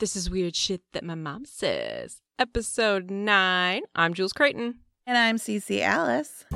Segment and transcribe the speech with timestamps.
[0.00, 2.22] This is weird shit that my mom says.
[2.38, 3.82] Episode 9.
[3.94, 4.76] I'm Jules Creighton.
[5.06, 6.46] And I'm CiCi Alice.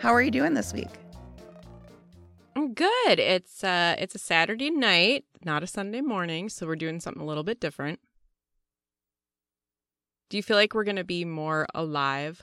[0.00, 1.01] How are you doing this week?
[3.06, 3.18] Good.
[3.18, 7.26] It's uh it's a Saturday night, not a Sunday morning, so we're doing something a
[7.26, 8.00] little bit different.
[10.30, 12.40] Do you feel like we're going to be more alive?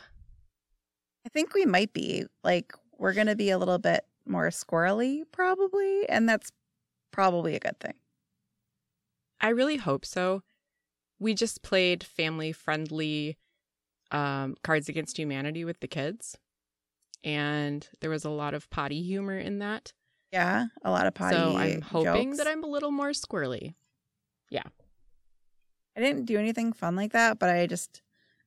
[1.25, 2.25] I think we might be.
[2.43, 6.07] Like, we're going to be a little bit more squirrely, probably.
[6.07, 6.51] And that's
[7.11, 7.95] probably a good thing.
[9.41, 10.43] I really hope so.
[11.19, 13.37] We just played family friendly
[14.11, 16.37] um, Cards Against Humanity with the kids,
[17.23, 19.93] and there was a lot of potty humor in that.
[20.31, 21.35] Yeah, a lot of potty.
[21.35, 22.37] so I'm hoping jokes.
[22.37, 23.73] that I'm a little more squirrely.
[24.49, 24.63] Yeah.
[25.97, 28.01] I didn't do anything fun like that, but I just,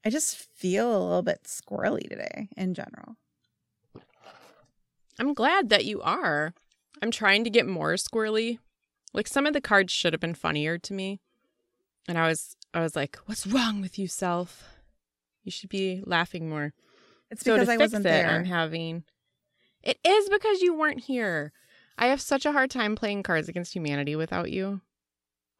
[0.05, 3.17] I just feel a little bit squirrely today in general.
[5.19, 6.55] I'm glad that you are.
[7.03, 8.59] I'm trying to get more squirrely.
[9.12, 11.20] Like some of the cards should have been funnier to me.
[12.09, 14.64] And I was I was like, "What's wrong with you, self?
[15.45, 16.73] You should be laughing more."
[17.31, 18.31] It's so because I wasn't it, there.
[18.31, 19.05] I'm having
[19.83, 21.53] It is because you weren't here.
[21.98, 24.81] I have such a hard time playing Cards Against Humanity without you.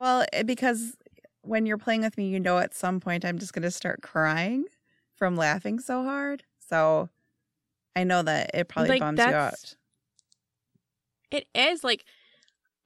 [0.01, 0.97] Well, because
[1.43, 4.03] when you're playing with me, you know at some point I'm just going to start
[4.03, 4.65] crying
[5.15, 6.45] from laughing so hard.
[6.59, 7.09] So
[7.95, 9.77] I know that it probably Like, bums you out.
[11.31, 12.05] It is like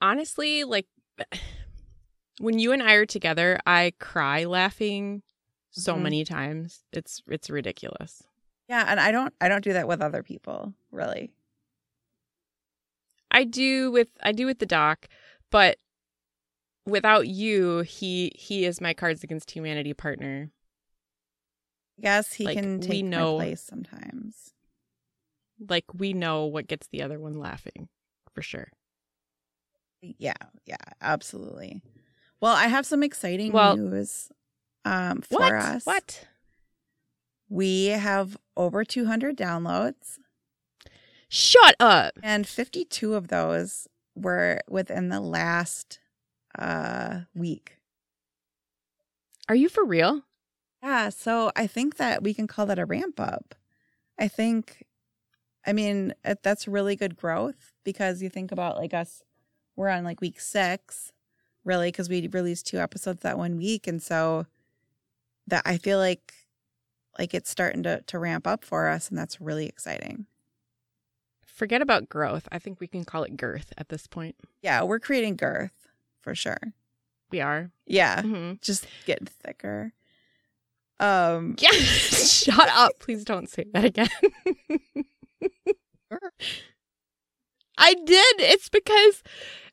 [0.00, 0.86] honestly like
[2.40, 5.22] when you and I are together, I cry laughing
[5.70, 6.02] so Mhm.
[6.02, 6.84] many times.
[6.92, 8.22] It's it's ridiculous.
[8.68, 11.32] Yeah, and I don't I don't do that with other people, really.
[13.30, 15.08] I do with I do with the doc,
[15.50, 15.78] but
[16.86, 20.50] without you, he he is my Cards Against Humanity partner.
[21.98, 24.52] I guess he Like, can take know- my place sometimes.
[25.58, 27.88] Like we know what gets the other one laughing,
[28.34, 28.68] for sure.
[30.02, 30.34] Yeah,
[30.66, 31.80] yeah, absolutely.
[32.40, 34.30] Well, I have some exciting Well- news
[34.84, 35.52] um for what?
[35.54, 35.86] us.
[35.86, 36.26] What?
[37.48, 40.18] We have over 200 downloads
[41.28, 42.14] Shut up.
[42.22, 45.98] and 52 of those were within the last
[46.58, 47.78] uh week.
[49.48, 50.22] Are you for real?
[50.82, 53.54] Yeah, so I think that we can call that a ramp up.
[54.18, 54.84] I think,
[55.66, 59.22] I mean, that's really good growth because you think about like us,
[59.74, 61.12] we're on like week six,
[61.64, 63.86] really, because we released two episodes that one week.
[63.86, 64.46] And so
[65.48, 66.32] that I feel like,
[67.18, 69.08] like it's starting to, to ramp up for us.
[69.08, 70.26] And that's really exciting.
[71.56, 72.46] Forget about growth.
[72.52, 74.36] I think we can call it girth at this point.
[74.62, 75.88] Yeah, we're creating girth
[76.20, 76.58] for sure.
[77.30, 77.70] We are.
[77.86, 79.92] Yeah, hmm just getting thicker.
[81.00, 81.70] Um, Yeah.
[81.70, 82.92] Shut up.
[83.00, 84.08] Please don't say that again.
[87.78, 88.34] I did.
[88.40, 89.22] It's because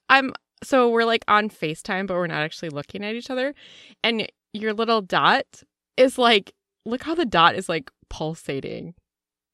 [0.09, 0.33] I'm
[0.63, 3.53] so we're like on FaceTime, but we're not actually looking at each other.
[4.03, 5.63] And your little dot
[5.97, 6.53] is like,
[6.85, 8.93] look how the dot is like pulsating.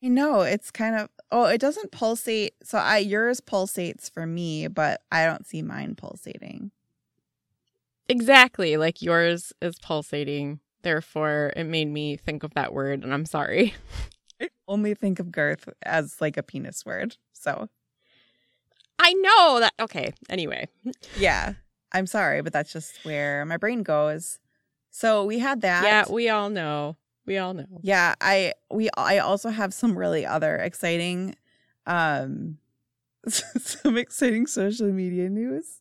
[0.02, 2.54] You know, it's kind of oh, it doesn't pulsate.
[2.64, 6.72] So I yours pulsates for me, but I don't see mine pulsating.
[8.08, 8.78] Exactly.
[8.78, 10.60] Like yours is pulsating.
[10.82, 13.76] Therefore, it made me think of that word, and I'm sorry.
[14.42, 17.18] I only think of girth as like a penis word.
[17.34, 17.68] So
[18.98, 19.74] I know that.
[19.80, 20.14] Okay.
[20.30, 20.68] Anyway.
[21.18, 21.54] yeah,
[21.92, 24.40] I'm sorry, but that's just where my brain goes.
[24.92, 25.84] So we had that.
[25.84, 26.96] Yeah, we all know.
[27.30, 27.68] We all know.
[27.84, 28.16] yeah.
[28.20, 31.36] I we I also have some really other exciting,
[31.86, 32.58] um,
[33.28, 35.80] some exciting social media news.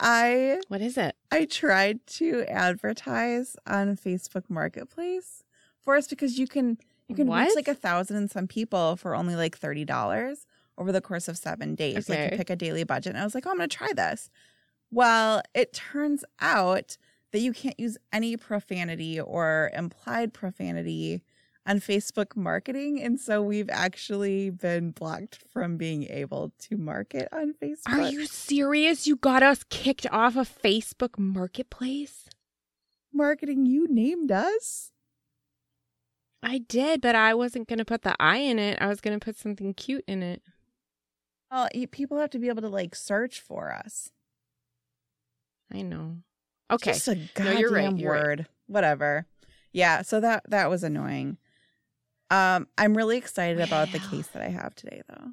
[0.00, 1.14] I What is it?
[1.30, 5.44] I tried to advertise on Facebook Marketplace
[5.80, 6.76] for us because you can
[7.06, 10.44] you can reach like a thousand and some people for only like thirty dollars
[10.76, 12.08] over the course of seven days.
[12.08, 12.30] Like Okay.
[12.32, 14.28] you pick a daily budget, and I was like, oh, I'm gonna try this.
[14.90, 16.96] Well, it turns out
[17.32, 21.22] that you can't use any profanity or implied profanity
[21.66, 27.54] on Facebook marketing, and so we've actually been blocked from being able to market on
[27.54, 27.88] Facebook.
[27.88, 29.06] Are you serious?
[29.06, 32.28] You got us kicked off of Facebook Marketplace?
[33.12, 33.66] marketing?
[33.66, 34.90] You named us.
[36.42, 38.78] I did, but I wasn't going to put the I in it.
[38.80, 40.42] I was going to put something cute in it.
[41.50, 44.10] Well, people have to be able to like search for us.
[45.72, 46.18] I know.
[46.70, 46.92] Okay.
[46.92, 48.22] Just a No, goddamn you're right, you're right.
[48.22, 48.46] word.
[48.66, 49.26] Whatever.
[49.72, 51.38] Yeah, so that that was annoying.
[52.30, 55.32] Um, I'm really excited about the case that I have today, though.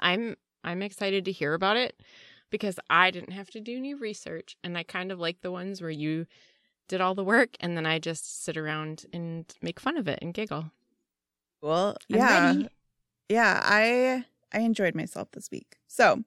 [0.00, 2.00] I'm I'm excited to hear about it
[2.50, 4.56] because I didn't have to do any research.
[4.62, 6.26] And I kind of like the ones where you
[6.88, 10.18] did all the work and then I just sit around and make fun of it
[10.22, 10.70] and giggle.
[11.62, 12.46] Well, I'm yeah.
[12.48, 12.68] ready.
[13.28, 15.76] Yeah, I I enjoyed myself this week.
[15.88, 16.22] So,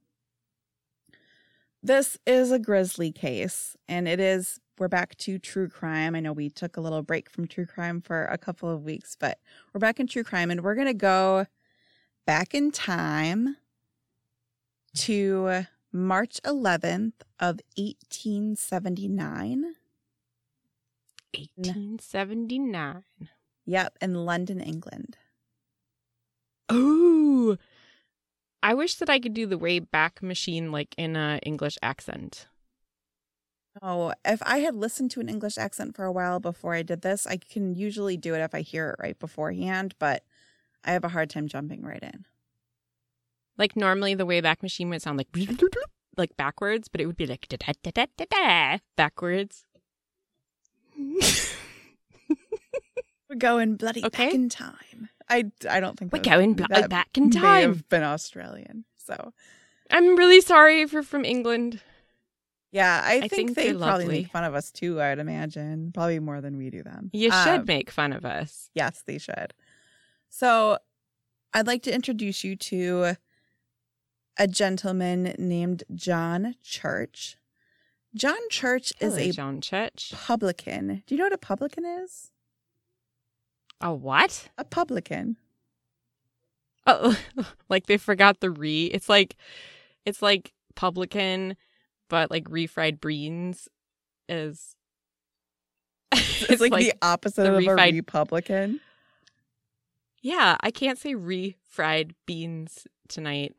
[1.87, 6.15] this is a grisly case and it is we're back to true crime.
[6.15, 9.15] I know we took a little break from true crime for a couple of weeks,
[9.17, 9.39] but
[9.73, 11.47] we're back in true crime and we're going to go
[12.25, 13.55] back in time
[14.95, 19.63] to March 11th of 1879.
[21.33, 23.03] 1879.
[23.65, 25.17] Yep, in London, England.
[26.69, 27.57] Oh,
[28.63, 32.47] I wish that I could do the way back machine like in a English accent.
[33.81, 37.01] Oh, if I had listened to an English accent for a while before I did
[37.01, 40.23] this, I can usually do it if I hear it right beforehand, but
[40.83, 42.25] I have a hard time jumping right in.
[43.57, 45.27] Like normally the way back machine would sound like
[46.17, 49.65] like backwards, but it would be like da da da da da da backwards.
[53.29, 54.25] We're going bloody Okay.
[54.25, 55.09] back in time.
[55.29, 57.61] I, I don't think We're that- going that back in may time.
[57.69, 58.85] have been Australian.
[58.97, 59.33] So
[59.91, 61.81] I'm really sorry if you're from England.
[62.71, 64.07] yeah, I, I think, think they probably lovely.
[64.23, 65.01] make fun of us too.
[65.01, 67.09] I'd imagine probably more than we do them.
[67.13, 68.69] You Um, should make fun of us.
[68.73, 69.53] Yes, they should.
[70.29, 70.77] So,
[71.53, 73.15] I'd like to introduce you to
[74.37, 77.37] a gentleman named John Church.
[78.13, 80.11] John Church is a John Church.
[80.13, 81.03] publican.
[81.07, 82.31] Do you know what a publican is?
[83.81, 84.49] A what?
[84.57, 85.37] A publican.
[86.85, 87.17] Oh,
[87.69, 88.85] like they forgot the re.
[88.85, 89.35] It's like,
[90.05, 91.55] it's like publican,
[92.09, 93.67] but like refried beans
[94.29, 94.75] is.
[96.49, 98.79] It's, like, the opposite the of a republican.
[100.21, 100.55] yeah.
[100.61, 103.55] I can't say refried beans tonight.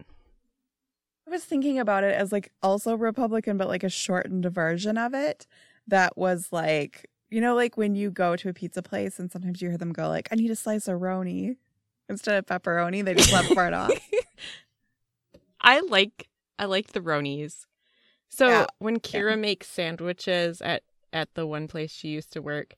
[1.27, 5.13] I was thinking about it as like also Republican, but like a shortened version of
[5.13, 5.47] it
[5.87, 9.61] that was like, you know, like when you go to a pizza place and sometimes
[9.61, 11.57] you hear them go like, I need a slice of roni
[12.09, 13.05] instead of pepperoni.
[13.05, 13.93] They just left part off.
[15.61, 16.29] I like
[16.59, 17.67] I like the Ronies.
[18.29, 20.83] So Yeah, when Kira makes sandwiches at
[21.13, 22.75] at the one place she used to work,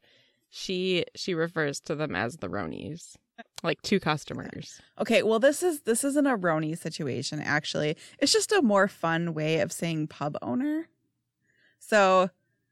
[0.48, 3.16] she she refers to them as the Ronies,
[3.62, 4.80] like two customers.
[4.98, 7.96] Okay, well this is this isn't a roni situation actually.
[8.18, 10.88] It's just a more fun way of saying pub owner.
[11.78, 12.30] So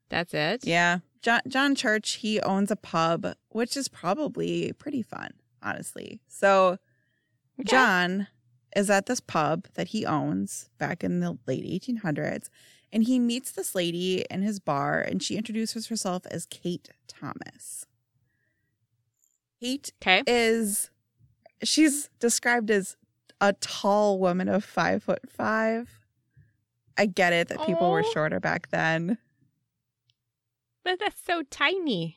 [0.08, 0.64] That's it.
[0.64, 5.30] yeah, John John Church, he owns a pub, which is probably pretty fun,
[5.62, 6.20] honestly.
[6.28, 6.78] So
[7.60, 7.70] Okay.
[7.70, 8.28] John
[8.76, 12.48] is at this pub that he owns back in the late 1800s,
[12.92, 17.86] and he meets this lady in his bar, and she introduces herself as Kate Thomas.
[19.60, 20.22] Kate Okay.
[20.26, 20.90] is,
[21.64, 22.96] she's described as
[23.40, 25.88] a tall woman of five foot five.
[26.96, 28.12] I get it that people were oh.
[28.12, 29.18] shorter back then.
[30.88, 32.16] But that's so tiny.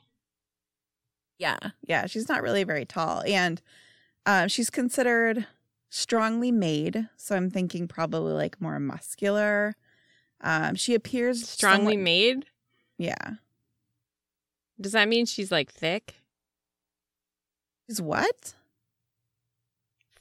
[1.38, 1.58] Yeah.
[1.86, 2.06] Yeah.
[2.06, 3.22] She's not really very tall.
[3.28, 3.62] And
[4.26, 5.46] uh, she's considered
[5.90, 7.10] strongly made.
[7.18, 9.76] So I'm thinking probably like more muscular.
[10.40, 12.46] Um, she appears Strongly somewhat- made.
[12.98, 13.32] Yeah.
[14.80, 16.16] Does that mean she's like thick?
[17.90, 18.54] She's what?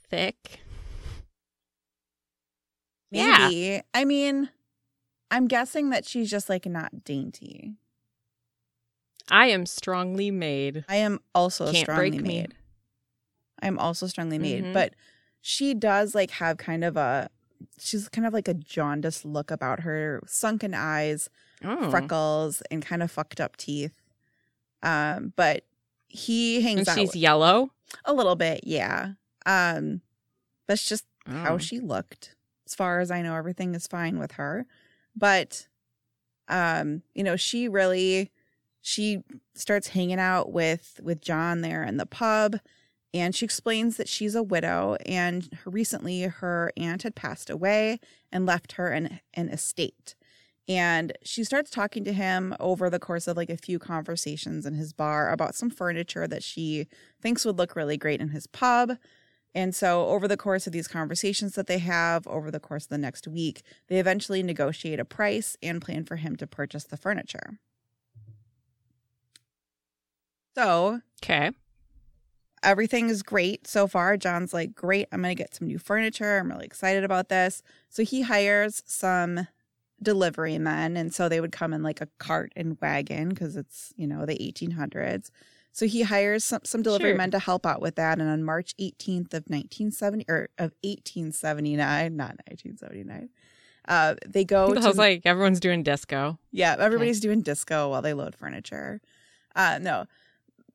[0.09, 0.59] Thick.
[3.13, 3.47] Yeah.
[3.49, 3.83] Maybe.
[3.95, 4.51] I mean,
[5.31, 7.77] I'm guessing that she's just like not dainty.
[9.31, 10.85] I am strongly made.
[10.89, 12.41] I am also Can't strongly break me.
[12.43, 12.55] made.
[13.63, 14.73] I'm also strongly made, Mhm.
[14.73, 14.95] but
[15.41, 17.31] she does like have kind of a
[17.79, 21.29] she's kind of like a jaundiced look about her, sunken eyes,
[21.63, 21.91] Oh.
[21.91, 23.93] freckles, and kind of fucked up teeth.
[24.83, 25.65] Um, but
[26.09, 27.71] he hangs And out she's yellow.
[28.07, 29.13] a little bit, yeah.
[29.45, 30.01] Um,
[30.67, 31.59] that's just how Oh.
[31.59, 32.35] she looked.
[32.67, 34.67] As far as I know, everything is fine with her.
[35.15, 35.67] But
[36.49, 38.33] um, you know, she really
[38.81, 39.23] she
[39.55, 42.57] starts hanging out with with John there in the pub
[43.13, 47.99] and she explains that she's a widow and her, recently her aunt had passed away
[48.31, 50.15] and left her an, an estate.
[50.69, 54.75] And she starts talking to him over the course of like a few conversations in
[54.75, 56.87] his bar about some furniture that she
[57.21, 58.93] thinks would look really great in his pub.
[59.53, 62.91] And so, over the course of these conversations that they have over the course of
[62.91, 66.97] the next week, they eventually negotiate a price and plan for him to purchase the
[66.97, 67.59] furniture.
[70.61, 71.53] So, Okay.
[72.63, 74.17] everything is great so far.
[74.19, 76.37] John's like, Great, I'm going to get some new furniture.
[76.39, 77.63] I'm really excited about this.
[77.89, 79.47] So, he hires some
[80.03, 80.97] delivery men.
[80.99, 84.27] And so, they would come in like a cart and wagon because it's, you know,
[84.27, 85.31] the 1800s
[85.73, 87.17] So he hires some, some delivery Sure.
[87.17, 88.19] men to help out with that.
[88.19, 93.31] And on March 18th of 1970 or of 1879, not 1979,
[93.89, 96.39] uh, they go I to was like, everyone's doing disco.
[96.53, 99.01] yeah, everybody's doing disco while they load furniture.
[99.57, 100.05] Uh, no,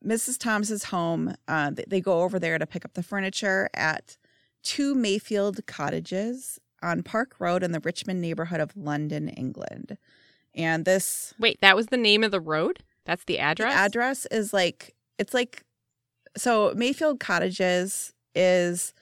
[0.06, 0.38] Mrs.
[0.38, 1.34] Thomas's home.
[1.48, 4.16] Uh, they, they go over there to pick up the furniture at
[4.62, 9.98] two Mayfield cottages on Park Road in the Richmond neighborhood of London, England.
[10.54, 12.82] And this Wait, that was the name of the road?
[13.04, 13.72] That's the address?
[13.72, 15.62] the address is like it's like
[16.36, 18.92] so Mayfield Cottages is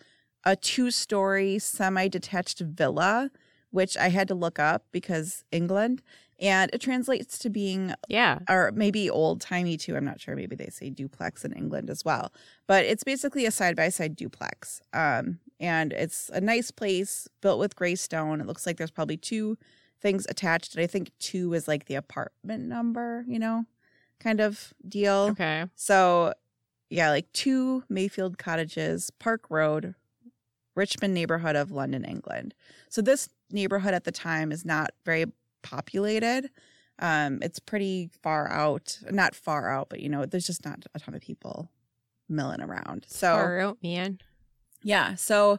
[0.45, 3.31] a two-story semi-detached villa,
[3.71, 6.03] which I had to look up because England,
[6.41, 8.41] and it translates to being yeah.
[8.49, 9.97] or maybe old timey too.
[9.97, 10.35] I'm not sure.
[10.35, 12.33] Maybe they say duplex in England as well.
[12.67, 14.81] But it's basically a side by side duplex.
[14.93, 18.41] Um, and it's a nice place built with gray stone.
[18.41, 19.57] It looks like there's probably two
[20.01, 20.75] things attached.
[20.75, 23.65] And I think two is like the apartment number, you know,
[24.19, 25.29] kind of deal.
[25.33, 25.67] Okay.
[25.77, 26.35] So,
[26.91, 29.95] yeah, like two Mayfield cottages, Park Road,
[30.75, 32.55] Richmond neighborhood of London, England.
[32.89, 35.27] So, this neighborhood at the time is not very
[35.65, 36.51] populated.
[37.01, 41.01] Um, it's pretty far out, not far out, but you know, there's just not a
[41.01, 41.69] ton of people
[42.29, 43.05] milling around.
[43.09, 44.21] So, Far out, man.
[44.85, 45.17] yeah.
[45.17, 45.59] So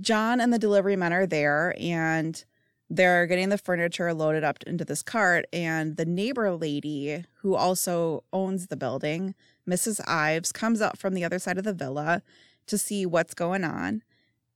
[0.00, 2.42] John and the delivery men are there and
[2.88, 5.46] they're getting the furniture loaded up into this cart.
[5.52, 9.34] And the neighbor lady, who also owns the building,
[9.68, 10.00] Mrs.
[10.08, 12.22] Ives, comes up from the other side of the villa
[12.66, 14.02] to see what's going on.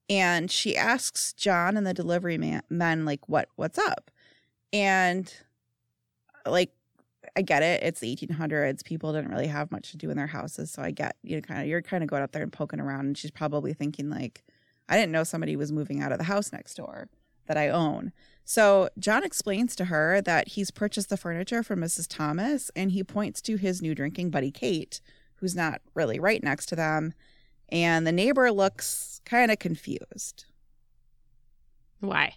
[0.09, 4.11] And she asks John and the delivery man, men, like, what, what's up?
[4.75, 5.33] And
[6.45, 6.73] uh, like,
[7.37, 7.83] I get it.
[7.83, 8.85] It's the 1800s.
[8.85, 10.71] People didn't really have much to do in their houses.
[10.71, 12.81] So I get, you know, kind of, you're kind of going out there and poking
[12.81, 13.07] around.
[13.07, 14.43] And she's probably thinking, like,
[14.89, 17.09] I didn't know somebody was moving out of the house next door
[17.47, 18.13] that I own.
[18.45, 22.07] So John explains to her that he's purchased the furniture from Mrs.
[22.09, 25.01] Thomas and he points to his new drinking buddy, Kate,
[25.37, 27.15] who's not really right next to them.
[27.71, 30.45] And the neighbor looks kind of confused
[32.01, 32.35] Why?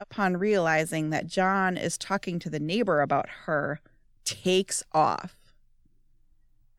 [0.00, 3.80] Upon realizing that John is talking to the neighbor about her,
[4.24, 5.36] takes off.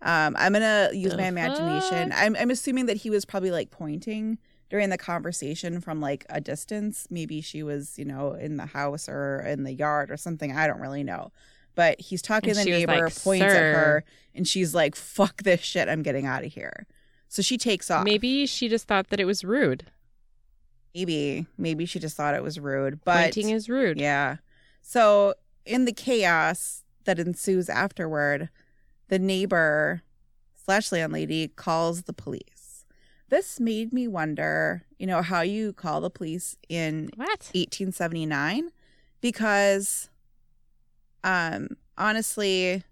[0.02, 2.12] Um, I'm gonna use my The imagination.
[2.12, 2.20] fuck?
[2.20, 4.38] I'm I'm assuming that he was probably like pointing
[4.70, 7.08] during the conversation from like a distance.
[7.10, 10.56] Maybe she was, you know, in the house or in the yard or something.
[10.56, 11.32] I don't really know.
[11.74, 14.04] But he's talking And to the neighbor, like, points at her,
[14.36, 15.88] and she's like, "Fuck this shit!
[15.88, 16.86] I'm getting out of here."
[17.28, 18.04] So she takes off.
[18.04, 19.86] Maybe she just thought that it was rude.
[20.98, 23.04] Maybe, maybe she just thought it was rude.
[23.04, 24.00] But Pointing is rude.
[24.00, 24.38] Yeah.
[24.82, 25.36] So
[25.66, 28.50] in the chaos that ensues afterward,
[29.10, 30.02] the neighbor
[30.66, 32.86] slash landlady calls the police.
[33.30, 37.52] This made me wonder, you know, how you call the police in What?
[37.54, 38.72] 1879
[39.20, 40.10] because
[41.24, 42.84] um honestly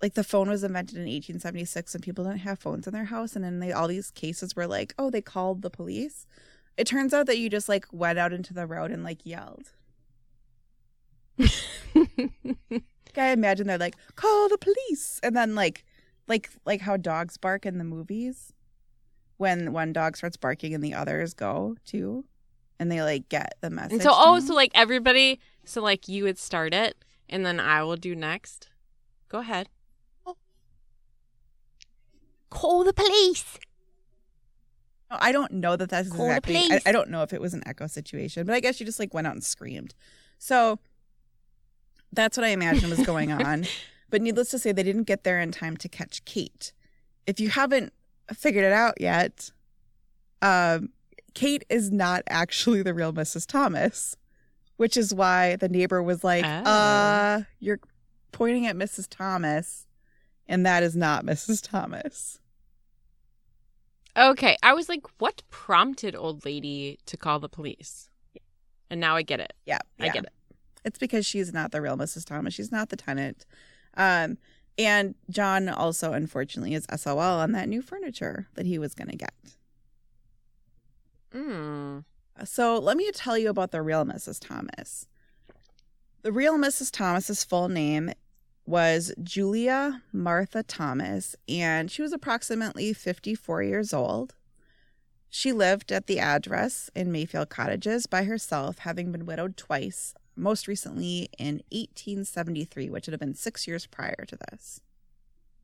[0.00, 3.36] like the phone was invented in 1876 and people didn't have phones in their house
[3.36, 6.26] and then they all these cases were like oh they called the police
[6.78, 9.72] it turns out that you just like went out into the road and like yelled
[13.16, 15.84] I imagine they're like, call the police, and then like,
[16.28, 18.52] like, like how dogs bark in the movies,
[19.38, 22.24] when one dog starts barking and the others go too,
[22.78, 23.92] and they like get the message.
[23.94, 24.42] and so, oh, down.
[24.42, 26.96] so like everybody, so like you would start it
[27.28, 28.68] and then I will do next.
[29.28, 29.68] Go ahead.
[32.50, 33.58] Call the police.
[35.10, 36.56] I don't know that that's Call exactly.
[36.70, 36.80] I.
[36.86, 39.14] I don't know if it was an echo situation, but I guess you just like
[39.14, 39.94] went out and screamed.
[40.38, 40.78] So
[42.12, 43.64] that's what I imagine was going on.
[44.10, 46.72] but needless to say, they didn't get there in time to catch Kate.
[47.26, 47.92] If you haven't
[48.34, 49.50] figured it out yet,
[50.42, 50.90] um,
[51.34, 53.46] Kate is not actually the real Mrs.
[53.46, 54.16] Thomas,
[54.76, 56.48] which is why the neighbor was like, Oh.
[56.70, 57.80] "Uh, you're
[58.32, 59.06] pointing at Mrs.
[59.08, 59.86] Thomas,
[60.46, 61.60] and that is not Mrs.
[61.62, 62.40] Thomas."
[64.18, 68.08] Okay, I was like, what prompted old lady to call the police?
[68.90, 69.52] And now I get it.
[69.64, 70.12] Yeah, I yeah.
[70.12, 70.32] get it.
[70.84, 72.24] It's because she's not the real Mrs.
[72.24, 72.54] Thomas.
[72.54, 73.46] She's not the tenant.
[73.96, 74.38] Um,
[74.76, 79.16] and John also, unfortunately, is SOL on that new furniture that he was going to
[79.16, 79.34] get.
[81.32, 82.04] Mm.
[82.44, 84.40] So let me tell you about the real Mrs.
[84.40, 85.06] Thomas.
[86.22, 86.90] The real Mrs.
[86.90, 88.12] Thomas's full name
[88.68, 94.34] was Julia Martha Thomas, and she was approximately 54 years old.
[95.30, 100.68] She lived at the address in Mayfield Cottages by herself, having been widowed twice, most
[100.68, 104.82] recently in 1873, which would have been six years prior to this.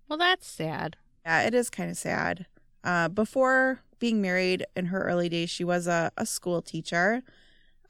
[0.08, 0.96] Well, that's sad.
[1.26, 2.46] Yeah, it is kind of sad.
[2.82, 7.23] Uh, before being married in her early days, she was a, a school teacher.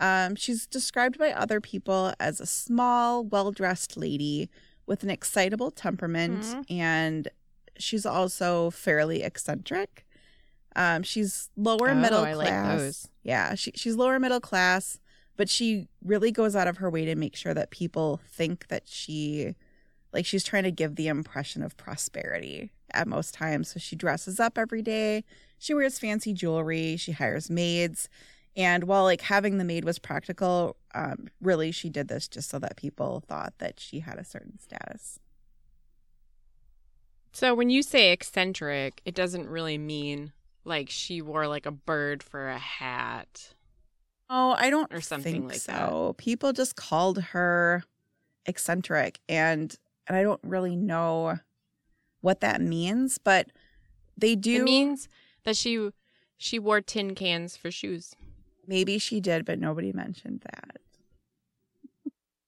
[0.00, 4.50] Um, she's described by other people as a small, well dressed lady
[4.86, 6.70] with an excitable temperament, Mhm.
[6.70, 7.28] and
[7.78, 10.06] she's also fairly eccentric.
[10.76, 12.78] Um, she's lower Oh, middle I like class.
[12.80, 13.08] those.
[13.22, 14.98] Yeah, she, she's lower middle class,
[15.36, 18.86] but she really goes out of her way to make sure that people think that
[18.86, 19.54] she,
[20.12, 23.68] like, she's trying to give the impression of prosperity at most times.
[23.72, 25.24] So she dresses up every day.
[25.58, 26.96] She wears fancy jewelry.
[26.96, 28.08] She hires maids.
[28.56, 32.58] And while like having the maid was practical, um, really she did this just so
[32.60, 35.18] that people thought that she had a certain status.
[37.32, 40.32] So when you say eccentric, it doesn't really mean
[40.64, 43.54] like she wore like a bird for a hat.
[44.30, 46.14] Oh, I don't Or something think like so.
[46.16, 47.82] People just called her
[48.46, 49.74] eccentric, and
[50.06, 51.38] and I don't really know
[52.20, 53.48] what that means, but
[54.16, 54.56] they do.
[54.56, 55.08] It means
[55.44, 55.90] that she
[56.36, 58.14] she wore tin cans for shoes.
[58.66, 60.78] Maybe she did, but nobody mentioned that.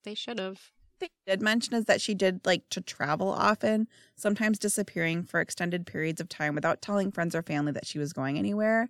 [0.05, 0.61] They should have.
[0.99, 5.85] They did mention is that she did like to travel often, sometimes disappearing for extended
[5.87, 8.89] periods of time without telling friends or family that she was going anywhere.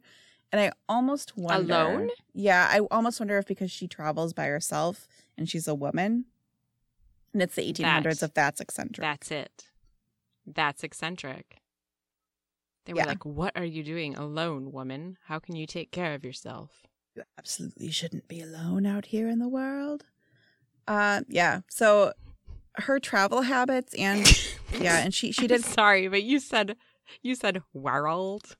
[0.52, 2.08] And I almost wonder Alone?
[2.32, 6.26] Yeah, I almost wonder if because she travels by herself and she's a woman,
[7.32, 9.02] and it's the 1800s, That- if that's eccentric.
[9.02, 9.66] That's it.
[10.46, 11.60] That's eccentric.
[12.84, 13.06] They were Yeah.
[13.06, 15.18] like, "What are you doing alone, woman?
[15.24, 19.38] How can you take care of yourself?" You absolutely shouldn't be alone out here in
[19.38, 20.04] the world.
[20.86, 21.60] Uh, yeah.
[21.68, 22.12] So
[22.74, 24.26] her travel habits and
[24.80, 25.64] yeah, and she she I'm did.
[25.64, 26.76] sorry, but you said
[27.22, 28.56] you said world.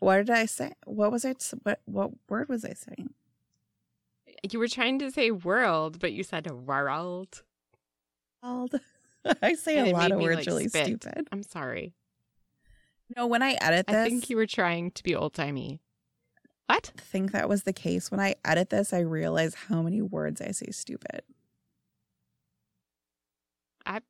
[0.00, 0.72] What did I say?
[0.84, 1.34] What was I?
[1.62, 3.14] What what word was I saying?
[4.50, 7.42] You were trying to say world, but you said world.
[8.42, 8.80] World.
[9.42, 10.86] I say And a lot of words like, really spit.
[10.86, 11.26] stupid.
[11.32, 11.94] I'm sorry.
[13.16, 15.80] No, when I edit this, I think you were trying to be old timey.
[16.66, 16.92] What?
[16.96, 18.10] I think that was the case.
[18.10, 21.22] When I edit this, I realize how many words I say stupid.
[23.84, 24.00] I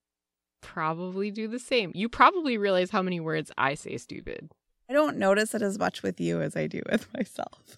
[0.63, 1.93] probably do the same.
[1.95, 4.51] You probably realize how many words I say stupid.
[4.89, 7.77] I don't notice it as much with you as I do with myself.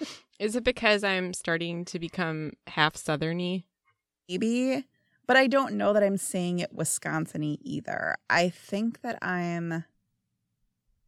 [0.38, 3.64] Is it because I'm starting to become half southerny?
[4.28, 4.84] maybe,
[5.26, 8.16] but I don't know that I'm saying it Wisconsiny either.
[8.28, 9.84] I think that I'm,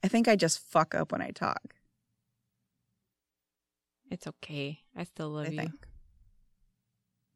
[0.03, 1.75] I think I just fuck up when I talk.
[4.11, 4.81] It's okay.
[4.97, 5.57] I still love I you.
[5.59, 5.87] think.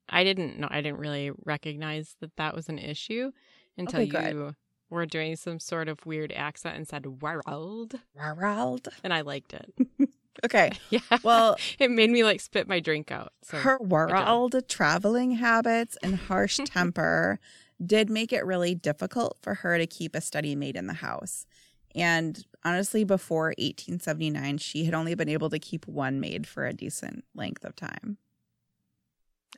[0.09, 0.69] I didn't know.
[0.71, 3.31] I didn't really recognize that that was an issue
[3.79, 4.35] until Okay, good.
[4.35, 4.55] you
[4.91, 8.89] were doing some sort of weird accent and said "world," World.
[9.03, 9.73] and I liked it.
[10.45, 10.73] Okay.
[10.91, 10.99] yeah.
[11.23, 13.33] Well, it made me like spit my drink out.
[13.43, 17.39] So her world traveling habits and harsh temper
[17.85, 21.47] did make it really difficult for her to keep a steady maid in the house.
[21.95, 26.73] And honestly, before 1879, she had only been able to keep one maid for a
[26.73, 28.19] decent length of time.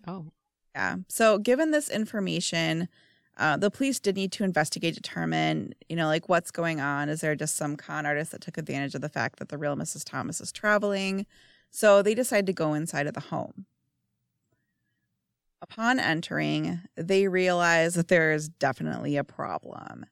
[0.07, 0.27] oh,
[0.75, 0.97] Yeah.
[1.09, 2.89] So, given this information,
[3.39, 7.09] uh, the police did need to investigate, determine, you know, like what's going on.
[7.09, 9.77] Is there just some con artist that took advantage of the fact that the real
[9.77, 10.05] Mrs.
[10.05, 11.27] Thomas is traveling?
[11.71, 13.67] So they decide to go inside of the home.
[15.61, 20.07] Upon entering, they realize that there is definitely a problem.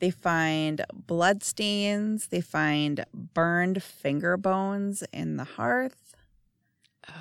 [0.00, 6.14] They find blood stains, they find burned finger bones in the hearth.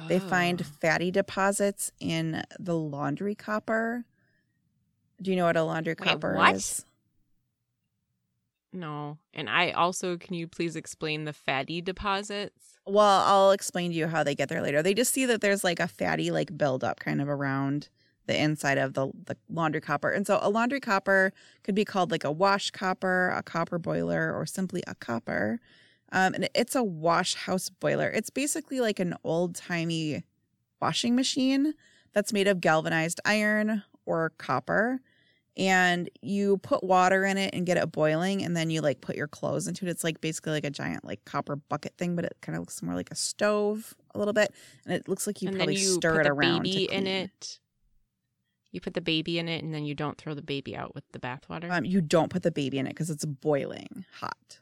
[0.07, 0.65] They find Oh.
[0.81, 4.05] fatty deposits in the laundry copper.
[5.21, 6.55] Do you know what a laundry Wait, copper what?
[6.55, 6.85] is?
[8.73, 9.17] no.
[9.33, 12.77] And I also, can you please explain the fatty deposits?
[12.85, 14.83] Well, I'll explain to you how they get there later.
[14.83, 17.89] They just see that there's like a fatty like buildup kind of around
[18.27, 20.09] the inside of the, the laundry copper.
[20.09, 24.33] And so a laundry copper could be called like a wash copper, a copper boiler,
[24.33, 25.59] or simply a copper.
[26.11, 28.09] Um, and it's a wash house boiler.
[28.09, 30.23] It's basically like an old timey
[30.81, 31.73] washing machine
[32.13, 34.99] that's made of galvanized iron or copper.
[35.57, 39.15] And you put water in it and get it boiling, and then you like put
[39.15, 39.89] your clothes into it.
[39.89, 42.83] It's like basically like a giant like copper bucket thing, but it kind of looks
[42.83, 44.53] more like a stove a little bit,
[44.85, 47.07] and it looks like you and probably then you stir put it around baby in
[47.07, 47.59] it.
[48.77, 51.03] You put the baby in it, and then you don't throw the baby out with
[51.11, 51.71] the bathwater.
[51.71, 54.59] Um, you don't put the baby in it because it's boiling hot.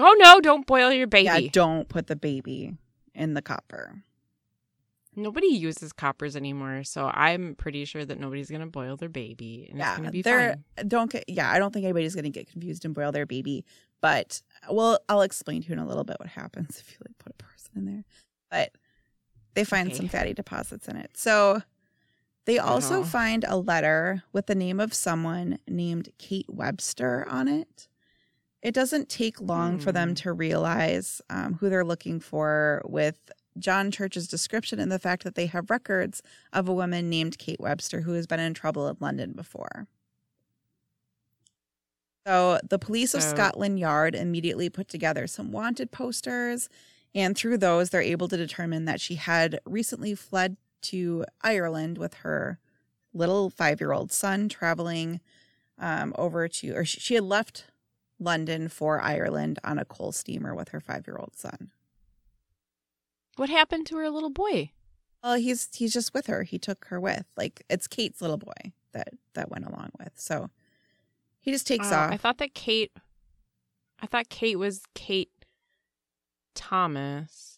[0.00, 0.40] oh no!
[0.40, 1.24] Don't boil your baby.
[1.26, 2.76] Yeah, don't put the baby
[3.14, 4.02] in the copper.
[5.16, 9.98] Nobody uses coppers anymore, so I'm pretty sure that nobody's gonna boil their baby, Yeah,
[10.22, 10.88] they're fine.
[10.88, 11.24] don't get.
[11.28, 13.64] Yeah, I don't think anybody's gonna get confused and boil their baby.
[14.00, 17.18] But well, I'll explain to you in a little bit what happens if you like
[17.18, 18.04] put a person in there.
[18.50, 18.72] But
[19.54, 19.96] they find Okay.
[19.96, 21.10] some fatty deposits in it.
[21.16, 21.62] So
[22.48, 23.10] they also Uh-huh.
[23.10, 27.88] find a letter with the name of someone named Kate Webster on it.
[28.62, 30.14] It doesn't take long for them Hmm.
[30.14, 35.34] to realize um, who they're looking for with John Church's description and the fact that
[35.34, 36.22] they have records
[36.54, 39.86] of a woman named Kate Webster who has been in trouble in London before.
[42.26, 46.70] So the police of So- Scotland Yard immediately put together some wanted posters,
[47.14, 52.14] and through those, they're able to determine that she had recently fled to Ireland with
[52.14, 52.58] her
[53.12, 55.20] little five year old son, traveling
[55.78, 57.66] um, over to, or she, she had left
[58.20, 61.70] London for Ireland on a coal steamer with her five year old son.
[63.36, 64.72] What happened to her little boy?
[65.22, 66.42] Well, he's he's just with her.
[66.42, 67.24] He took her with.
[67.36, 70.12] Like it's Kate's little boy that that went along with.
[70.14, 70.50] So
[71.40, 72.12] he just takes Oh, off.
[72.12, 72.92] I thought that Kate.
[74.00, 75.30] I thought Kate was Kate
[76.54, 77.57] Thomas.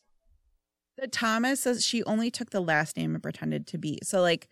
[1.08, 3.98] Thomas says she only took the last name and pretended to be.
[4.02, 4.48] So like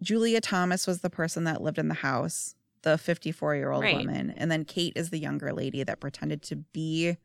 [0.00, 3.96] Julia Thomas was the person that lived in the house, the 54 year old Right.
[3.96, 7.16] woman, and then Kate is the younger lady that pretended to be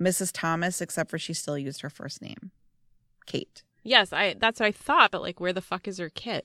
[0.00, 0.30] Mrs.
[0.32, 2.50] Thomas, except for she still used her first name,
[3.26, 3.62] Kate.
[3.82, 4.34] Yes, I.
[4.34, 5.10] That's what I thought.
[5.10, 6.44] But like, where the fuck is her kid?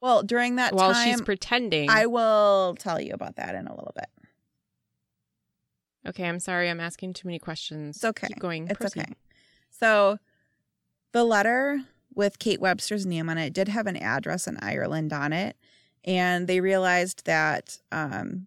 [0.00, 1.90] Well, during that While time, she's pretending.
[1.90, 4.08] I will tell you about that in a little bit.
[6.06, 6.70] Okay, I'm sorry.
[6.70, 7.96] I'm asking too many questions.
[7.96, 8.28] It's okay.
[8.28, 8.68] Keep going.
[8.68, 9.02] It's Proceed.
[9.02, 9.12] okay.
[9.78, 10.18] So
[11.12, 11.82] the letter
[12.14, 15.56] with Kate Webster's name on it did have an address in Ireland on it.
[16.04, 18.46] And they realized that um,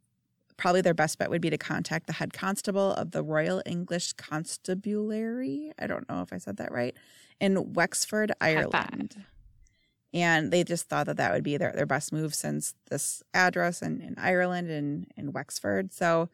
[0.58, 4.14] probably their best bet would be to contact the head constable of the Royal English
[4.14, 5.72] Constabulary.
[5.78, 6.96] I don't know if I said that right.
[7.40, 9.24] In Wexford, Ireland.
[10.14, 13.82] And they just thought that that would be their, their best move since this address
[13.82, 15.94] in, in Ireland and in Wexford.
[15.94, 16.30] So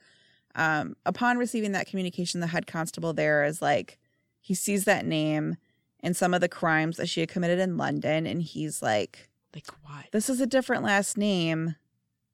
[0.56, 4.00] um, upon receiving that communication, the head constable there is like,
[4.46, 5.56] he sees that name
[6.02, 8.28] and some of the crimes that she had committed in London.
[8.28, 10.06] And he's like, Like what?
[10.12, 11.78] this is a different last name,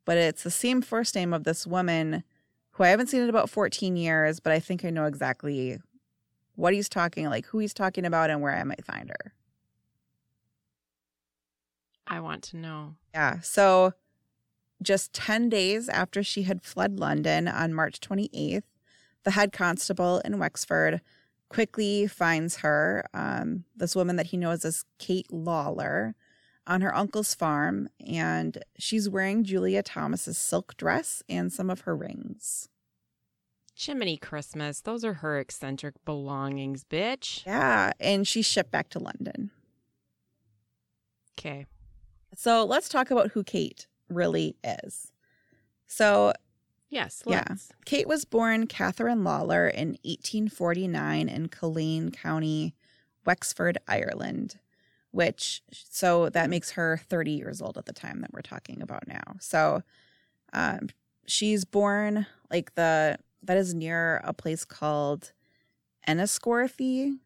[0.04, 2.26] but it's the same first name of this woman
[2.72, 5.80] who I haven't seen in about 14 years, but I think I know exactly
[6.56, 9.34] what he's talking, like who he's talking about and where I might find her.
[12.06, 12.96] I want to know.
[13.14, 13.40] Yeah.
[13.40, 13.94] So
[14.84, 18.64] just 10 days after she had fled London on March 28th,
[19.24, 21.00] the head constable in Wexford
[21.52, 26.16] quickly finds her, um, this woman that he knows as Kate Lawler,
[26.66, 27.90] on her uncle's farm.
[28.06, 32.70] And she's wearing Julia Thomas's silk dress and some of her rings.
[33.76, 34.80] Chimney Christmas.
[34.80, 37.46] Those are her eccentric belongings, bitch.
[37.46, 37.92] Yeah.
[38.00, 39.52] And she's shipped back to London.
[41.38, 41.66] Okay.
[42.36, 45.12] So let's talk about who Kate really is.
[45.88, 46.34] So
[46.92, 47.24] Yes.
[47.26, 47.46] Yeah.
[47.50, 47.72] Let's.
[47.86, 52.76] Kate was born Catherine Lawler in 1849 in Killeen County,
[53.26, 54.60] Wexford, Ireland,
[55.12, 59.08] which so that makes her 30 years old at the time that we're talking about
[59.08, 59.38] now.
[59.40, 59.84] So
[60.54, 60.90] um,
[61.26, 65.32] she's born like the that is near a place called
[66.08, 67.18] Enniscorthy,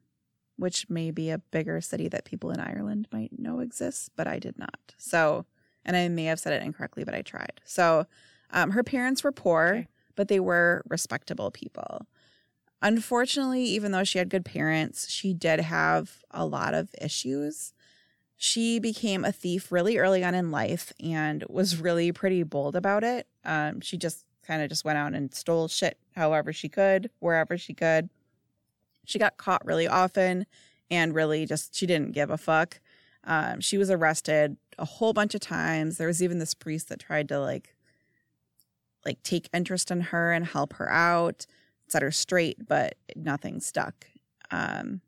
[0.57, 4.39] which may be a bigger city that people in Ireland might know exists, but I
[4.39, 4.93] did not.
[4.97, 5.45] So,
[5.83, 7.61] and I may have said it incorrectly, but I tried.
[7.65, 8.05] So,
[8.51, 9.87] um, her parents were poor, Okay.
[10.15, 12.05] but they were respectable people.
[12.81, 17.73] Unfortunately, even though she had good parents, she did have a lot of issues.
[18.37, 23.03] She became a thief really early on in life and was really pretty bold about
[23.03, 23.27] it.
[23.43, 27.57] Um, she just kind of just went out and stole shit however she could, wherever
[27.57, 28.09] she could.
[29.05, 30.45] She got caught really often
[30.91, 32.79] and really just, she didn't give a fuck.
[33.23, 35.97] Um, she was arrested a whole bunch of times.
[35.97, 37.74] There was even this priest that tried to like
[39.05, 41.45] like take interest in her and help her out,
[41.87, 44.07] set her straight, but nothing stuck.
[44.51, 45.01] Um,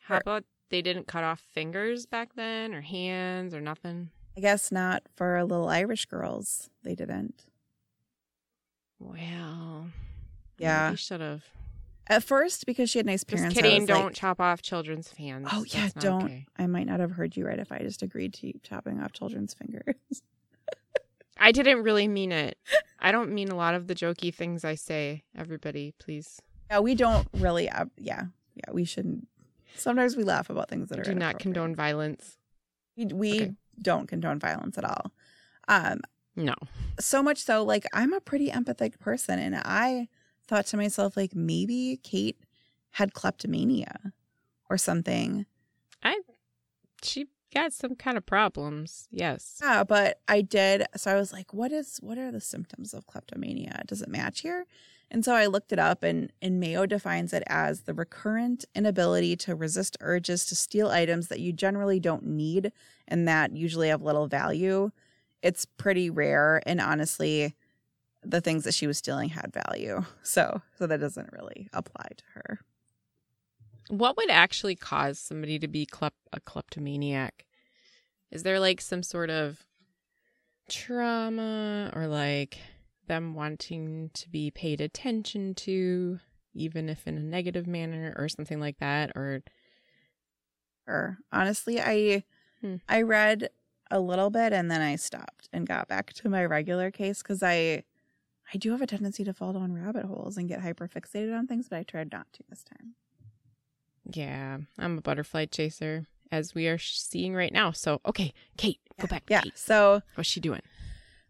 [0.00, 4.10] How about they didn't cut off fingers back then, or hands, or nothing?
[4.36, 6.70] I guess not for little Irish girls.
[6.82, 7.44] They didn't.
[8.98, 9.88] Well.
[10.58, 10.94] Yeah.
[10.94, 11.44] Should have.
[12.06, 13.58] At first, because she had nice Just parents.
[13.58, 13.86] I kidding.
[13.86, 15.48] Don't like, chop off children's hands.
[15.52, 16.24] Oh yeah, don't.
[16.24, 16.46] okay.
[16.56, 19.54] I might not have heard you right if I just agreed to chopping off children's
[19.54, 19.94] fingers.
[21.38, 22.58] I didn't really mean it.
[22.98, 25.24] I don't mean a lot of the jokey things I say.
[25.36, 27.70] Everybody, please yeah, we don't really.
[27.70, 28.24] Uh, yeah,
[28.54, 29.26] yeah, we shouldn't.
[29.76, 32.36] Sometimes we laugh about things that I are do not condone violence.
[32.96, 33.52] We, we Okay.
[33.80, 35.12] don't condone violence at all.
[35.68, 36.00] Um,
[36.36, 36.54] No.
[37.00, 40.08] so much so like i'm a pretty empathetic person and i
[40.46, 42.38] thought to myself like maybe kate
[42.92, 44.12] had kleptomania
[44.70, 45.46] or something
[46.02, 46.20] I
[47.02, 49.08] She got some kind of problems.
[49.10, 49.58] Yes.
[49.62, 53.06] yeah but i did so i was like what is what are the symptoms of
[53.06, 54.66] kleptomania does it match here
[55.10, 59.36] and so i looked it up and and mayo defines it as the recurrent inability
[59.36, 62.72] to resist urges to steal items that you generally don't need
[63.06, 64.90] and that usually have little value
[65.42, 67.54] it's pretty rare and honestly
[68.22, 72.24] the things that she was stealing had value so so that doesn't really apply to
[72.34, 72.60] her
[73.88, 77.46] What would actually cause somebody to be klep- a kleptomaniac?
[78.30, 79.64] Is there like some sort of
[80.68, 82.58] trauma or like
[83.06, 86.20] them wanting to be paid attention to,
[86.52, 89.12] even if in a negative manner or something like that?
[89.16, 89.42] Or
[90.86, 92.24] Or honestly, I
[92.60, 92.76] Hmm.
[92.88, 93.50] I read
[93.90, 97.42] a little bit and then I stopped and got back to my regular case because
[97.42, 97.84] I
[98.52, 101.46] I do have a tendency to fall down rabbit holes and get hyper fixated on
[101.46, 102.94] things, but I tried not to this time.
[104.12, 107.72] Yeah, I'm a butterfly chaser, as we are seeing right now.
[107.72, 109.24] So okay, Kate, go back.
[109.28, 109.42] Yeah.
[109.42, 109.56] Kate.
[109.58, 110.60] So What's she doing?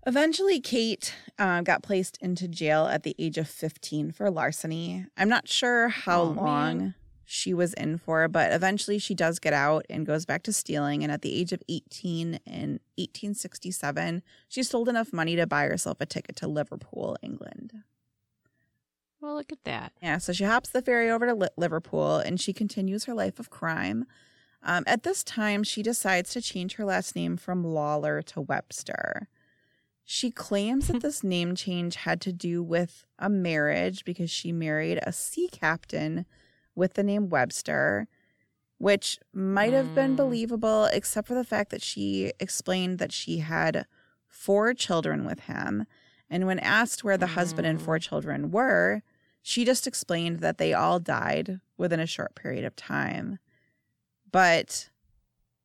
[0.07, 5.05] Eventually, Kate um, got placed into jail at the age of 15 for larceny.
[5.19, 6.45] I'm not sure how Oh, man.
[6.45, 6.95] long
[7.27, 11.03] she was in for, but eventually she does get out and goes back to stealing.
[11.03, 16.01] And at the age of 18 in 1867, she sold enough money to buy herself
[16.01, 17.73] a ticket to Liverpool, England.
[19.21, 19.93] Well, look at that.
[20.03, 23.51] Yeah, so she hops the ferry over to Liverpool and she continues her life of
[23.51, 24.05] crime.
[24.63, 29.29] Um, at this time, she decides to change her last name from Lawler to Webster.
[30.05, 35.01] She claims that this name change had to do with a marriage because she married
[35.03, 36.25] a sea captain
[36.75, 38.07] with the name Webster,
[38.79, 40.17] which might have been Mm.
[40.17, 43.85] believable, except for the fact that she explained that she had
[44.29, 45.87] four children with him.
[46.31, 48.03] And when asked where the husband and four mm.
[48.03, 49.03] children were,
[49.43, 53.39] she just explained that they all died within a short period of time.
[54.31, 54.91] But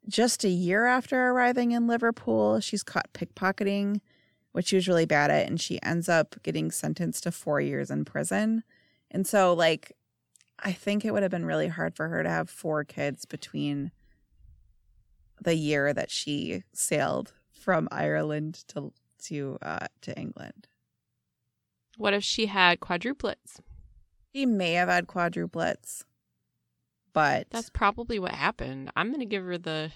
[0.08, 4.00] just a year after arriving in Liverpool, she's caught pickpocketing,
[4.52, 7.90] which she was really bad at, and she ends up getting sentenced to four years
[7.90, 8.64] in prison.
[9.12, 9.94] And so, like,
[10.60, 13.92] I think it would have been really hard for her to have four kids between
[15.42, 18.94] the year that she sailed from Ireland to
[19.26, 20.68] to uh, to England.
[21.98, 23.60] What if she had quadruplets?
[24.34, 26.04] She may have had quadruplets,
[27.14, 28.92] but That's probably what happened.
[28.96, 29.92] I'm gonna give her the.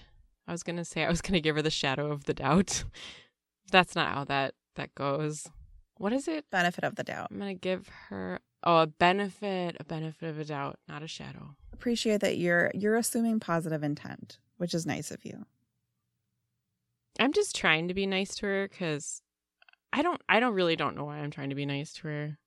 [0.46, 2.84] I was gonna say I was gonna give her the shadow of the doubt.
[3.70, 5.48] That's not how that that goes.
[5.96, 6.44] What is it?
[6.50, 7.28] benefit of the doubt.
[7.30, 11.56] I'm gonna give her oh a benefit, a benefit of a doubt, not a shadow.
[11.72, 15.44] Appreciate that you're you're assuming positive intent, which is nice of you.
[17.18, 19.22] I'm just trying to be nice to her because
[19.92, 20.20] I don't.
[20.28, 22.38] I don't really don't know why I'm trying to be nice to her.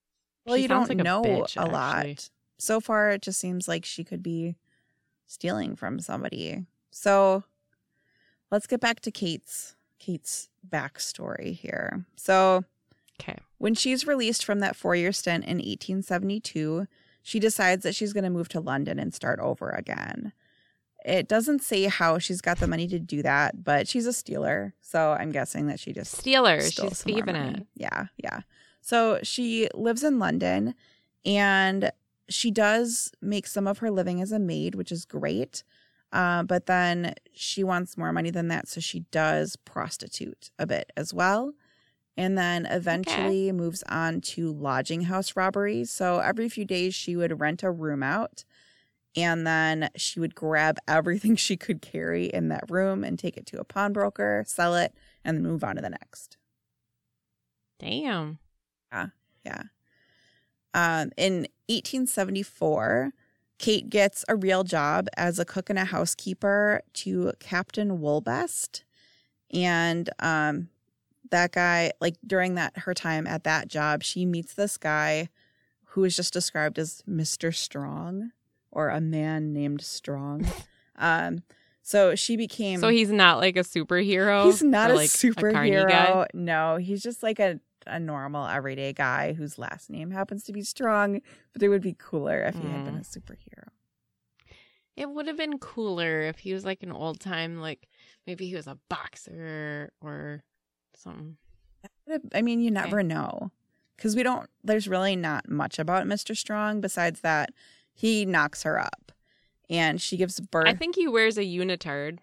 [0.45, 2.29] Well, She you don't like a know bitch, a lot.
[2.57, 4.55] So far, it just seems like she could be
[5.25, 6.65] stealing from somebody.
[6.91, 7.43] So
[8.51, 12.05] let's get back to Kate's Kate's backstory here.
[12.15, 12.63] So
[13.19, 13.37] Okay.
[13.59, 16.87] when she's released from that four year stint in 1872,
[17.23, 20.33] she decides that she's going to move to London and start over again.
[21.05, 24.73] It doesn't say how she's got the money to do that, but she's a stealer.
[24.81, 26.61] So I'm guessing that she just Stealer.
[26.61, 27.67] She's thieving it.
[27.75, 28.41] Yeah, yeah.
[28.81, 30.75] So she lives in London
[31.25, 31.91] and
[32.29, 35.63] she does make some of her living as a maid, which is great.
[36.11, 38.67] Uh, but then she wants more money than that.
[38.67, 41.53] So she does prostitute a bit as well.
[42.17, 45.89] And then eventually moves on to lodging house robberies.
[45.89, 48.43] So every few days she would rent a room out
[49.15, 53.45] and then she would grab everything she could carry in that room and take it
[53.47, 54.93] to a pawnbroker, sell it,
[55.23, 56.37] and then move on to the next.
[57.79, 58.39] Damn.
[59.45, 59.63] Yeah.
[60.73, 63.11] Um, in 1874,
[63.57, 68.83] Kate gets a real job as a cook and a housekeeper to Captain Woolbest.
[69.51, 70.69] And um,
[71.29, 75.29] that guy, like during that her time at that job, she meets this guy
[75.85, 77.53] who is just described as Mr.
[77.53, 78.31] Strong
[78.71, 80.45] or a man named Strong.
[80.97, 81.43] um,
[81.81, 84.43] so she became So he's not like a superhero.
[84.43, 85.87] He's not a like, superhero.
[85.87, 86.27] guy?
[86.33, 90.61] no, he's just like a, a normal everyday guy whose last name happens to be
[90.61, 91.21] Strong,
[91.53, 93.17] but it would be cooler if he had been a Mm.
[93.17, 93.67] superhero.
[94.97, 97.87] It would have been cooler if he was like an old time, like
[98.27, 100.43] maybe he was a boxer or
[100.95, 101.37] something.
[102.33, 102.81] I mean, you Okay.
[102.81, 103.51] never know
[103.95, 106.35] because we don't, there's really not much about Mr.
[106.35, 107.51] Strong besides that
[107.93, 109.11] he knocks her up
[109.69, 110.67] and she gives birth.
[110.67, 112.19] I think he wears a unitard.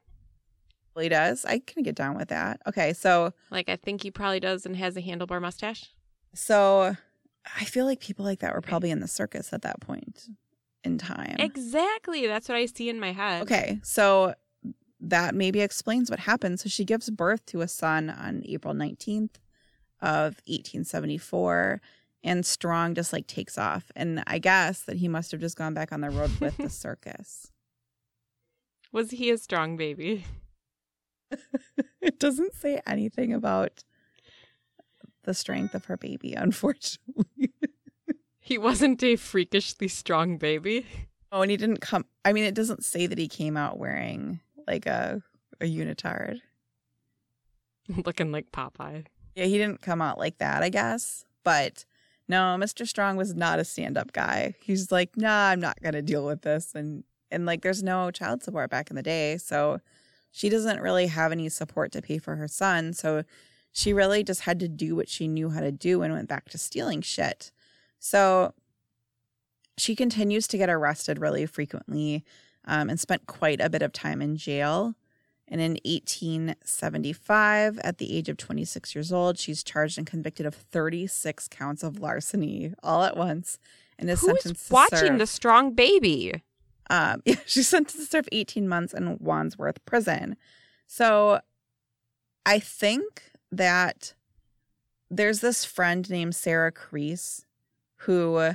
[0.99, 1.45] he does.
[1.45, 2.61] I can get down with that.
[2.67, 2.93] Okay.
[2.93, 5.87] So, Like I think he probably does and has a handlebar mustache.
[6.35, 6.97] so
[7.59, 10.29] I feel like people like that were probably in the circus at that point
[10.85, 11.37] in time.
[11.39, 12.27] Exactly.
[12.27, 13.43] That's what I see in my head.
[13.43, 14.35] Okay, so
[15.01, 16.61] that maybe explains what happened.
[16.61, 19.37] So she gives birth to a son on April 19th
[20.03, 21.81] of 1874
[22.23, 23.91] and Strong just like takes off.
[23.95, 26.69] And I guess that he must have just gone back on the road with the
[26.71, 27.51] circus.
[28.93, 30.25] Was he a strong baby?
[32.01, 33.85] it doesn't say anything about
[35.25, 37.53] the strength of her baby, unfortunately.
[38.41, 40.87] He wasn't a freakishly strong baby.
[41.31, 42.07] Oh, and he didn't come.
[42.25, 45.23] I mean, it doesn't say that he came out wearing like a
[45.61, 46.41] a unitard.
[48.07, 49.05] Looking like Popeye.
[49.35, 51.27] Yeah, he didn't come out like that, I guess.
[51.45, 51.85] But
[52.29, 52.87] no, Mr.
[52.87, 54.55] Strong was not a stand-up guy.
[54.61, 58.43] He's like, "Nah, I'm not to deal with this." And and like there's no child
[58.43, 59.81] support back in the day, so
[60.31, 63.25] she doesn't really have any support to pay for her son, so
[63.73, 66.49] she really just had to do what she knew how to do and went back
[66.51, 67.53] to stealing shit.
[67.99, 68.55] So
[69.77, 72.25] she continues to get arrested really frequently
[72.65, 74.95] um, and spent quite a bit of time in jail.
[75.51, 80.55] And in 1875, at the age of 26 years old, she's charged and convicted of
[80.55, 83.59] 36 counts of larceny all at once
[83.99, 86.43] and is Who sentenced watching serve, the strong baby?
[86.91, 90.37] um, yeah, she's sentenced to serve 18 months in Wandsworth prison.
[90.87, 91.41] So
[92.47, 94.15] I think that
[95.11, 97.45] there's this friend named Sarah Crease
[98.03, 98.55] who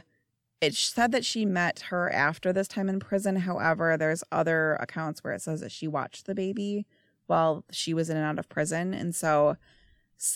[0.64, 3.36] it said that she met her after this time in prison.
[3.36, 6.86] However, there's other accounts where it says that she watched the baby
[7.28, 8.94] while she was in and out of prison.
[8.94, 9.58] And so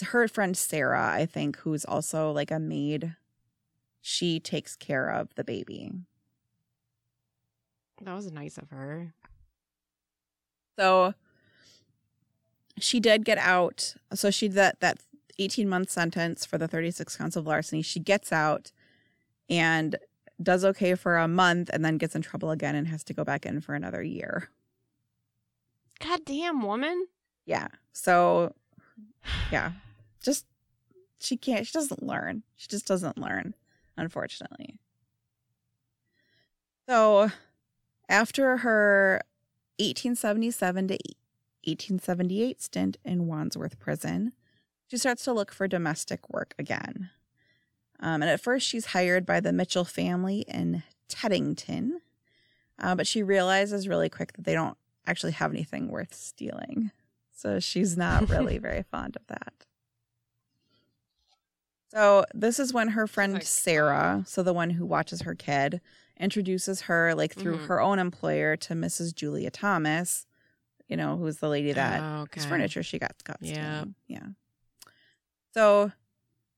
[0.08, 3.16] her friend Sarah, I think, who's also like a maid,
[4.02, 5.94] she takes care of the baby.
[8.02, 9.14] That was nice of her.
[10.78, 11.14] So
[12.78, 13.96] she did get out.
[14.14, 15.00] So she that that
[15.40, 17.82] 18 month sentence for the 36 counts of larceny.
[17.82, 18.74] She gets out
[19.50, 19.96] and
[20.42, 23.24] does okay for a month and then gets in trouble again and has to go
[23.24, 24.50] back in for another year.
[26.00, 27.08] God damn woman.
[27.46, 27.68] Yeah.
[27.94, 28.54] So
[29.52, 29.72] yeah.
[30.22, 30.46] Just
[31.20, 32.44] she can't she doesn't learn.
[32.56, 33.56] She just doesn't learn,
[33.96, 34.80] unfortunately.
[36.88, 37.32] So
[38.08, 39.22] after her
[39.80, 40.94] 1877 to
[41.66, 44.32] 1878 stint in Wandsworth Prison,
[44.88, 47.10] she starts to look for domestic work again.
[48.00, 52.00] Um, and at first, she's hired by the Mitchell family in Teddington,
[52.80, 56.92] uh, but she realizes really quick that they don't actually have anything worth stealing.
[57.34, 59.54] So she's not really very fond of that.
[61.90, 65.80] So this is when her friend Sarah, so the one who watches her kid,
[66.20, 67.68] introduces her like through Mhm.
[67.68, 69.14] her own employer to Mrs.
[69.16, 70.26] Julia Thomas,
[70.88, 72.50] you know, who's the lady that Oh, whose okay.
[72.50, 73.86] furniture she got got Yeah.
[74.08, 74.28] Yeah.
[75.54, 75.92] So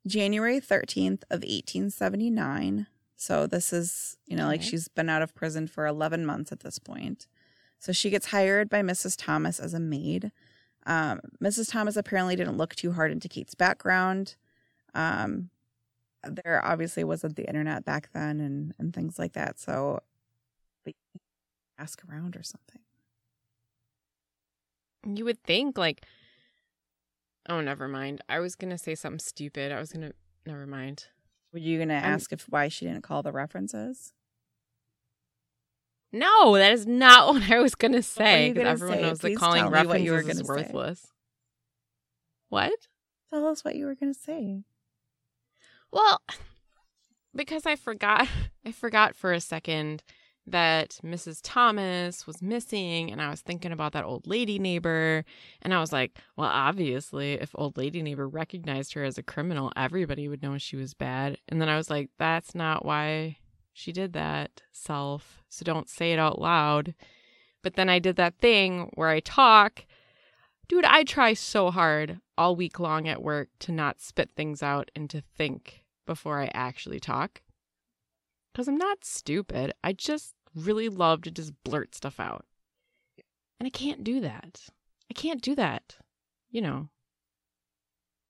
[0.08, 2.88] January 13th of 1879.
[3.16, 6.62] So this is, you know, like she's been out of prison for 11 months at
[6.62, 7.28] this point.
[7.80, 9.16] So she gets hired by Mrs.
[9.18, 10.32] Thomas as a maid.
[10.86, 11.72] Um, Mrs.
[11.72, 14.36] Thomas apparently didn't look too hard into Kate's background.
[14.94, 15.50] Um,
[16.24, 19.60] there obviously wasn't the internet back then and, and things like that.
[19.60, 20.00] So
[20.84, 20.94] but
[21.78, 22.82] ask around or something.
[25.06, 26.06] You would think like
[27.50, 28.22] Oh, never mind.
[28.30, 29.72] I was gonna say something stupid.
[29.72, 30.12] I was gonna
[30.46, 31.08] never mind.
[31.52, 34.14] Were you going to I'm- ask if why she didn't call the references?
[36.12, 38.52] No, that is not what I was gonna say.
[38.54, 39.02] Because everyone say?
[39.04, 40.64] knows that calling tell you were references is gonna say.
[40.74, 41.08] worthless.
[42.50, 42.74] What?
[43.32, 44.64] Tell us what you were going to say.
[45.92, 46.22] Well,
[47.36, 48.28] because I forgot
[48.66, 50.04] I forgot for a second
[50.52, 51.40] that Mrs.
[51.44, 55.24] Thomas was missing and I was thinking about that old lady neighbor
[55.62, 59.72] and I was like, well, obviously if old lady neighbor recognized her as a criminal,
[59.76, 61.38] everybody would know she was bad.
[61.48, 63.38] And then I was like, that's not why
[63.74, 65.44] she did that, self.
[65.50, 66.96] So don't say it out loud.
[67.62, 69.86] But then I did that thing where I talk
[70.70, 74.92] Dude, I try so hard all week long at work to not spit things out
[74.96, 77.42] and to think before I actually talk.
[78.54, 79.74] Because I'm not stupid.
[79.84, 82.46] I just really love to just blurt stuff out.
[83.60, 84.62] And I can't do that.
[85.10, 85.98] I can't do that.
[86.50, 86.90] You know.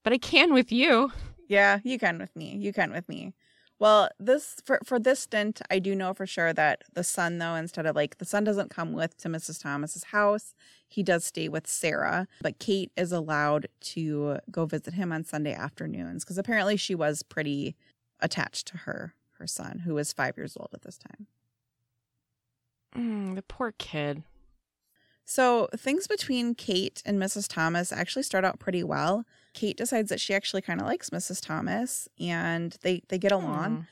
[0.03, 1.11] But I can with you.
[1.47, 2.55] Yeah, you can with me.
[2.57, 3.33] You can with me.
[3.79, 7.55] Well, this for for this stint, I do know for sure that the son, though,
[7.55, 9.61] instead of like the son doesn't come with to Mrs.
[9.61, 10.53] Thomas's house,
[10.87, 12.27] he does stay with Sarah.
[12.41, 17.23] But Kate is allowed to go visit him on Sunday afternoons because apparently she was
[17.23, 17.75] pretty
[18.19, 21.27] attached to her her son, who was five years old at this time.
[22.95, 24.23] Mm, the poor kid.
[25.25, 27.47] So things between Kate and Mrs.
[27.47, 29.25] Thomas actually start out pretty well.
[29.53, 31.39] Kate decides that she actually kind of likes Mrs.
[31.45, 33.85] Thomas and they they get along, Aw.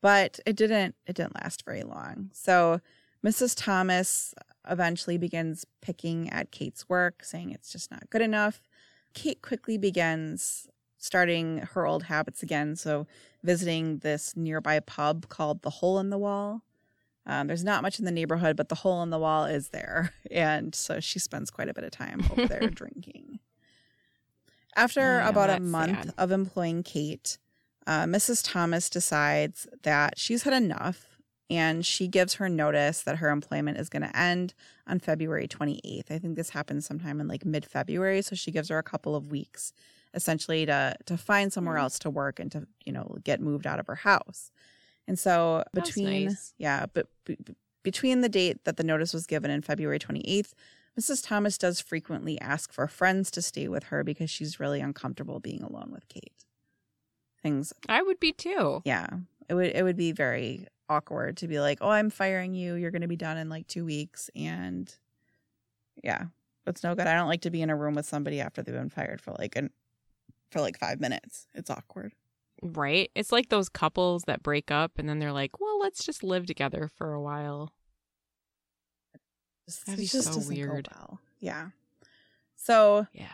[0.00, 2.30] but it didn't it didn't last very long.
[2.32, 2.80] So
[3.26, 3.54] Mrs.
[3.56, 4.34] Thomas
[4.68, 8.60] eventually begins picking at Kate's work, saying it's just not good enough.
[9.14, 13.06] Kate quickly begins starting her old habits again, so
[13.42, 16.62] visiting this nearby pub called the Hole in the Wall.
[17.26, 20.12] Um, there's not much in the neighborhood, but the hole in the wall is there.
[20.30, 23.38] And so she spends quite a bit of time over there drinking.
[24.76, 26.14] After Oh, about a month sad.
[26.18, 27.38] of employing Kate,
[27.86, 28.42] uh, Mrs.
[28.44, 31.06] Thomas decides that she's had enough
[31.50, 34.54] and she gives her notice that her employment is going to end
[34.86, 36.10] on February 28th.
[36.10, 38.22] I think this happens sometime in like mid February.
[38.22, 39.72] So she gives her a couple of weeks
[40.14, 41.80] essentially to to find somewhere Mhm.
[41.82, 44.50] else to work and to you know get moved out of her house.
[45.06, 46.54] And so between nice.
[46.58, 47.36] yeah, but b-
[47.82, 50.52] between the date that the notice was given and February 28th,
[50.98, 51.26] Mrs.
[51.26, 55.62] Thomas does frequently ask for friends to stay with her because she's really uncomfortable being
[55.62, 56.32] alone with Kate.
[57.42, 58.80] Things I would be too.
[58.84, 59.06] yeah
[59.48, 62.90] it would it would be very awkward to be like oh i'm firing you you're
[62.90, 64.94] going to be done in like two weeks and
[66.02, 66.24] yeah
[66.66, 68.74] it's no good i don't like to be in a room with somebody after they've
[68.74, 69.68] been fired for like an
[70.50, 72.12] for like five minutes it's awkward
[72.64, 73.10] Right?
[73.14, 76.46] It's like those couples that break up and then they're like, well, let's just live
[76.46, 77.72] together for a while.
[79.86, 80.88] That'd be so weird.
[80.94, 81.68] well yeah
[82.56, 83.26] so Yeah.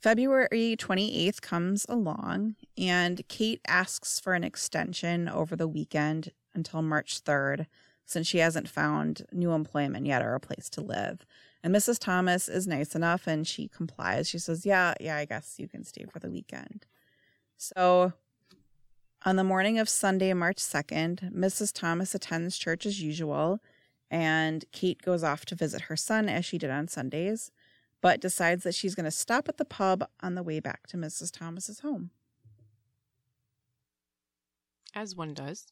[0.00, 7.24] February 28th comes along, and Kate asks for an extension over the weekend until March
[7.24, 7.66] 3rd,
[8.06, 11.26] since she hasn't found new employment yet or a place to live.
[11.64, 11.98] And Mrs.
[11.98, 14.28] Thomas is nice enough and she complies.
[14.28, 16.86] She says, Yeah, yeah, I guess you can stay for the weekend.
[17.56, 18.12] So
[19.24, 21.72] on the morning of Sunday, March 2nd, Mrs.
[21.72, 23.60] Thomas attends church as usual,
[24.10, 27.50] and Kate goes off to visit her son as she did on Sundays
[28.00, 30.96] but decides that she's going to stop at the pub on the way back to
[30.96, 31.32] Mrs.
[31.32, 32.10] Thomas's home.
[34.94, 35.66] As one does.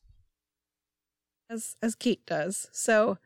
[1.49, 2.69] As as Kate does.
[2.73, 3.19] So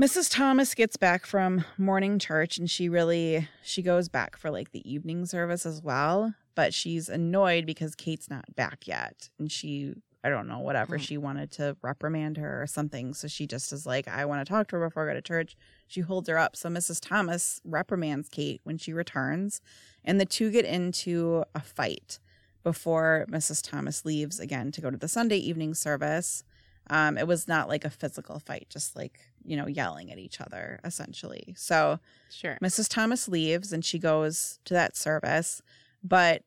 [0.00, 0.32] Mrs.
[0.32, 4.90] Thomas gets back from morning church and she really she goes back for like the
[4.90, 10.28] evening service as well, but she's annoyed because Kate's not back yet and she I
[10.28, 11.02] don't know whatever Hmm.
[11.02, 14.50] she wanted to reprimand her or something so she just is like I want to
[14.52, 15.56] talk to her before I go to church.
[15.86, 17.00] She holds her up so Mrs.
[17.00, 19.60] Thomas reprimands Kate when she returns
[20.04, 22.18] and the two get into a fight
[22.62, 23.62] before Mrs.
[23.66, 26.44] Thomas leaves again to go to the Sunday evening service.
[26.90, 30.40] Um, it was not like a physical fight, just like, you know, yelling at each
[30.40, 31.54] other, essentially.
[31.56, 32.58] So Sure.
[32.62, 32.88] Mrs.
[32.88, 35.62] Thomas leaves and she goes to that service.
[36.02, 36.42] But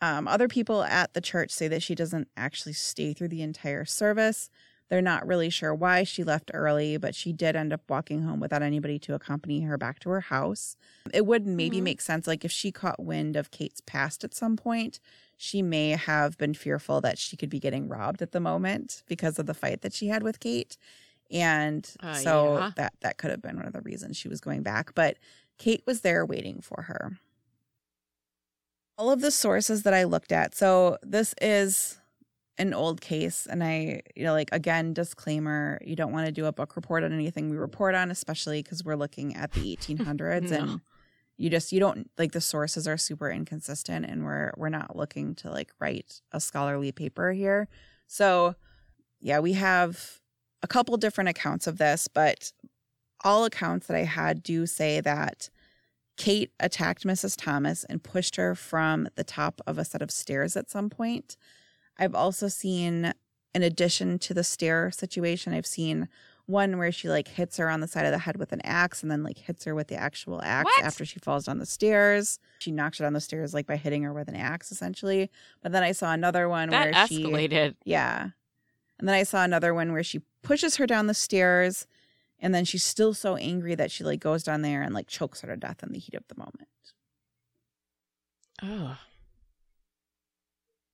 [0.00, 3.84] um, other people at the church say that she doesn't actually stay through the entire
[3.84, 4.50] service.
[4.88, 8.40] They're not really sure why she left early, but she did end up walking home
[8.40, 10.76] without anybody to accompany her back to her house.
[11.14, 11.84] It would maybe Mhm.
[11.84, 15.00] make sense, like if she caught wind of Kate's past at some point,
[15.38, 19.38] she may have been fearful that she could be getting robbed at the moment because
[19.38, 20.76] of the fight that she had with Kate.
[21.30, 22.70] And Uh, so yeah.
[22.76, 24.94] that that could have been one of the reasons she was going back.
[24.94, 25.16] But
[25.56, 27.18] Kate was there waiting for her.
[29.02, 31.98] All of the sources that I looked at, so this is
[32.56, 36.46] an old case, and I, you know, like again, disclaimer: you don't want to do
[36.46, 40.50] a book report on anything we report on, especially because we're looking at the 1800s,
[40.52, 40.56] No.
[40.60, 40.80] and
[41.36, 45.34] you just you don't like the sources are super inconsistent, and we're we're not looking
[45.34, 47.66] to like write a scholarly paper here.
[48.06, 48.54] So,
[49.20, 50.20] yeah, we have
[50.62, 52.52] a couple different accounts of this, but
[53.24, 55.50] all accounts that I had do say that
[56.16, 57.34] Kate attacked Mrs.
[57.36, 61.36] Thomas and pushed her from the top of a set of stairs at some point.
[61.98, 63.12] I've also seen,
[63.54, 66.08] in addition to the stair situation, I've seen
[66.46, 69.02] one where she like hits her on the side of the head with an axe
[69.02, 70.84] and then like hits her with the actual axe What?
[70.84, 72.38] after she falls down the stairs.
[72.58, 75.30] She knocks her down the stairs like by hitting her with an axe essentially.
[75.62, 77.76] But then I saw another one That where she escalated.
[77.84, 78.30] yeah.
[78.98, 81.86] And then I saw another one where she pushes her down the stairs
[82.42, 85.40] and then she's still so angry that she like goes down there and like chokes
[85.40, 86.68] her to death in the heat of the moment.
[88.60, 88.98] Oh.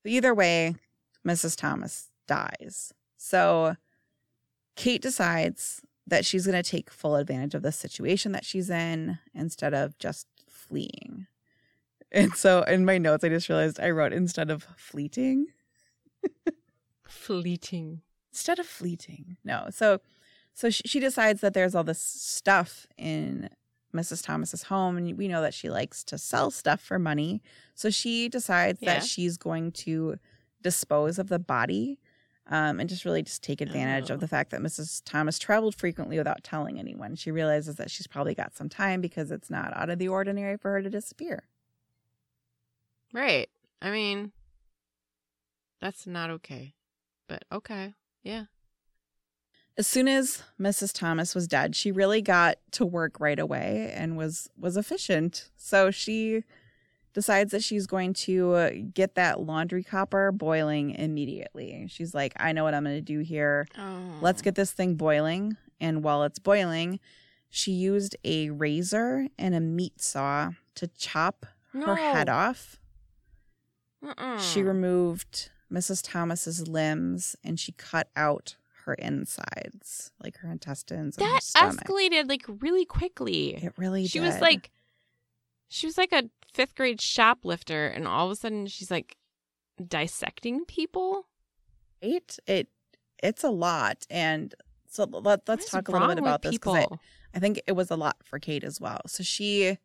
[0.05, 0.77] Either way,
[1.27, 1.57] Mrs.
[1.57, 2.93] Thomas dies.
[3.17, 3.77] So
[4.77, 9.19] Kate decides that she's going to take full advantage of the situation that she's in
[9.35, 11.27] instead of just fleeing.
[12.13, 15.47] And so in my notes, I just realized I wrote instead of fleeting.
[17.09, 18.03] Fleeting.
[18.31, 19.99] instead of fleeting no so
[20.61, 23.49] so she, she decides that there's all this stuff in
[23.95, 27.41] mrs thomas's home and we know that she likes to sell stuff for money
[27.75, 28.95] so she decides Yeah.
[28.95, 30.17] that she's going to
[30.63, 31.99] dispose of the body
[32.51, 34.15] um, and just really just take advantage Oh.
[34.15, 38.07] of the fact that mrs thomas traveled frequently without telling anyone she realizes that she's
[38.09, 41.45] probably got some time because it's not out of the ordinary for her to disappear
[43.13, 43.49] Right.
[43.81, 44.33] I mean,
[45.81, 46.75] that's not okay.
[47.27, 47.95] But okay.
[48.23, 48.45] Yeah.
[49.79, 50.93] As soon as Mrs.
[50.93, 55.51] Thomas was dead, she really got to work right away and was was efficient.
[55.57, 56.43] So she
[57.15, 61.87] decides that she's going to uh, get that laundry copper boiling immediately.
[61.89, 63.69] She's like, "I know what I'm going to do here.
[63.79, 64.19] Oh.
[64.21, 66.99] Let's get this thing boiling." And while it's boiling,
[67.49, 72.81] she used a razor and a meat saw to chop her head off.
[74.05, 74.41] Uh-uh.
[74.41, 76.03] She removed Mrs.
[76.03, 78.57] Thomas's limbs and she cut out
[78.89, 81.17] her insides, like her intestines.
[81.19, 81.43] And her That
[81.77, 83.55] escalated like really quickly.
[83.55, 84.71] It really she was like
[85.69, 89.17] she was like a fifth grade shoplifter and all of a sudden she's like
[89.87, 91.27] dissecting people
[92.03, 92.39] right?
[92.47, 92.69] It
[93.23, 94.55] it's a lot, and
[94.89, 96.97] so let, let's talk a little bit about this because I.
[97.35, 99.01] I think it was a lot for Kate as well.
[99.07, 99.77] So she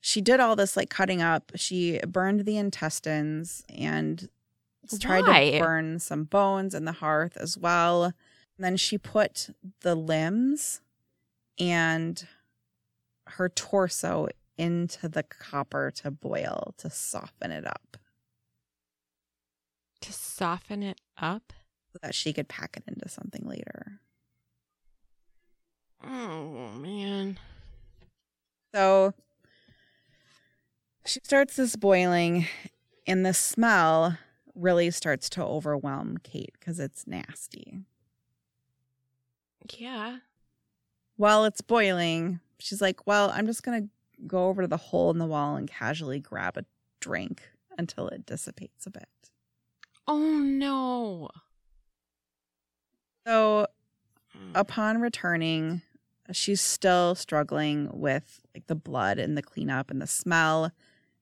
[0.00, 1.52] she did all this like cutting up.
[1.56, 4.28] She burned the intestines and
[4.98, 8.04] tried to burn some bones in the hearth as well.
[8.04, 8.14] And
[8.58, 10.80] then she put the limbs
[11.58, 12.26] and
[13.26, 17.96] her torso into the copper to boil to soften it up
[20.00, 21.52] to soften it up
[21.92, 24.00] so that she could pack it into something later.
[26.04, 27.38] oh man
[28.74, 29.14] So
[31.06, 32.46] she starts this boiling,
[33.06, 34.18] and the smell
[34.54, 37.78] really starts to overwhelm Kate because it's nasty.
[39.78, 40.18] yeah
[41.16, 43.88] While it's boiling, she's like, Well, I'm just going to
[44.26, 46.64] go over to the hole in the wall and casually grab a
[47.00, 47.42] drink
[47.76, 49.08] until it dissipates a bit.
[50.06, 51.28] oh no
[53.26, 53.66] So
[54.36, 54.50] Mm.
[54.56, 55.82] upon returning,
[56.32, 60.72] she's still struggling with like the blood and the cleanup and the smell.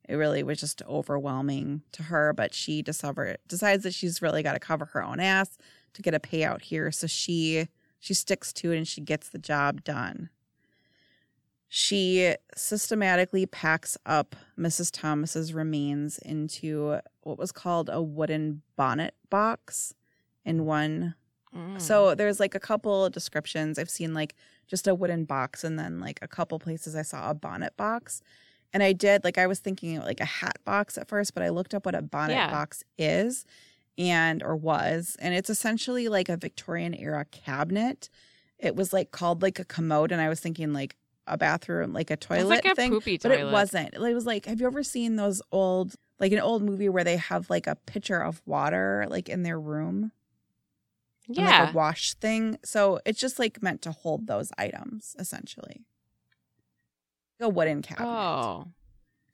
[0.08, 4.54] It really was just overwhelming to her, but she discover, decides that she's really got
[4.54, 5.56] to cover her own ass
[5.94, 6.90] to get a payout here.
[6.90, 7.68] So she
[8.00, 10.28] she sticks to it and she gets the job done.
[11.68, 14.90] She systematically packs up Mrs.
[14.92, 19.94] Thomas's remains into what was called a wooden bonnet box
[20.44, 21.14] in one
[21.54, 21.80] Mm.
[21.80, 23.78] so there's like a couple descriptions.
[23.78, 24.34] I've seen like
[24.66, 28.22] just a wooden box and then like a couple places I saw a bonnet box.
[28.72, 31.50] And I did like I was thinking like a hat box at first, but I
[31.50, 32.50] looked up what a bonnet Yeah.
[32.50, 33.44] box is
[33.98, 38.08] and or was, and it's essentially like a Victorian era cabinet.
[38.58, 40.96] It was like called like a commode and I was thinking like
[41.26, 43.94] a bathroom like a toilet like a thing, but toilet it wasn't.
[43.94, 47.16] It was like have you ever seen those old like an old movie where they
[47.16, 50.12] have like a pitcher of water like in their room?
[51.28, 52.58] yeah like a wash thing.
[52.64, 55.84] So it's just like meant to hold those items essentially.
[57.42, 58.08] A wooden cabinet.
[58.08, 58.68] oh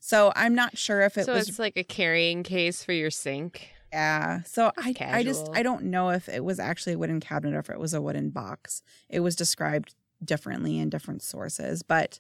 [0.01, 3.11] So I'm not sure if it so was it's like a carrying case for your
[3.11, 4.43] sink yeah.
[4.43, 5.49] So I That's I just.
[5.55, 8.03] I don't know if it was actually a wooden cabinet or if it was a
[8.03, 8.83] wooden box.
[9.09, 12.19] It was described differently in different sources, but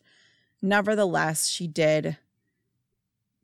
[0.62, 2.16] nevertheless, she did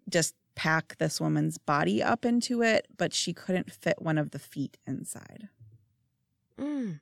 [0.08, 4.38] just pack this woman's body up into it, but she couldn't fit one of the
[4.38, 5.48] feet inside.
[6.58, 7.00] Mm.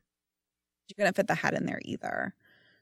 [0.88, 2.34] She couldn't fit the head in there either.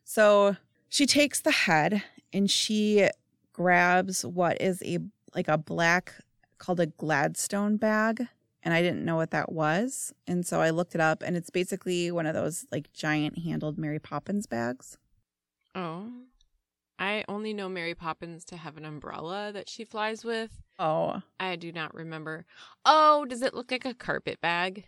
[0.05, 0.57] So
[0.89, 3.09] she takes the head and she
[3.53, 4.99] grabs what is a
[5.35, 6.15] like a black
[6.59, 8.27] called a Gladstone bag.
[8.63, 10.13] And I didn't know what that was.
[10.27, 13.79] And so I looked it up and it's basically one of those like giant handled
[13.79, 14.99] Mary Poppins bags.
[15.75, 16.11] oh
[16.99, 21.23] i only know mary poppins to have an umbrella that she flies with Oh.
[21.39, 22.45] i do not remember
[22.85, 24.85] oh does it look like a carpet bag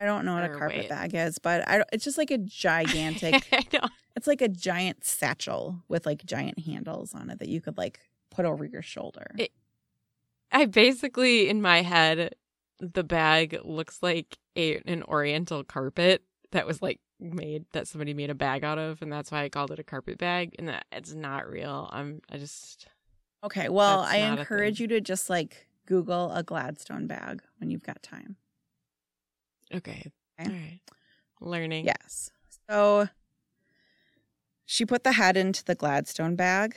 [0.00, 0.88] I don't know what a carpet wait.
[0.88, 3.88] bag is, but I it's just like a gigantic I know.
[4.16, 8.00] it's like a giant satchel with like giant handles on it that you could like
[8.30, 9.26] put over your shoulder.
[9.38, 9.52] It-
[10.52, 12.34] I basically, in my head,
[12.80, 18.30] the bag looks like a an oriental carpet that was like made that somebody made
[18.30, 20.56] a bag out of, and that's why I called it a carpet bag.
[20.58, 21.88] And that it's not real.
[21.92, 22.88] I'm I just
[23.44, 28.02] Okay, well, I encourage you to just like Google a Gladstone bag when you've got
[28.02, 28.36] time.
[29.74, 30.10] Okay.
[30.40, 30.46] Okay.
[30.46, 30.80] All right,
[31.40, 31.84] learning.
[31.86, 32.30] Yes.
[32.68, 33.08] So
[34.64, 36.76] she put the head into the Gladstone bag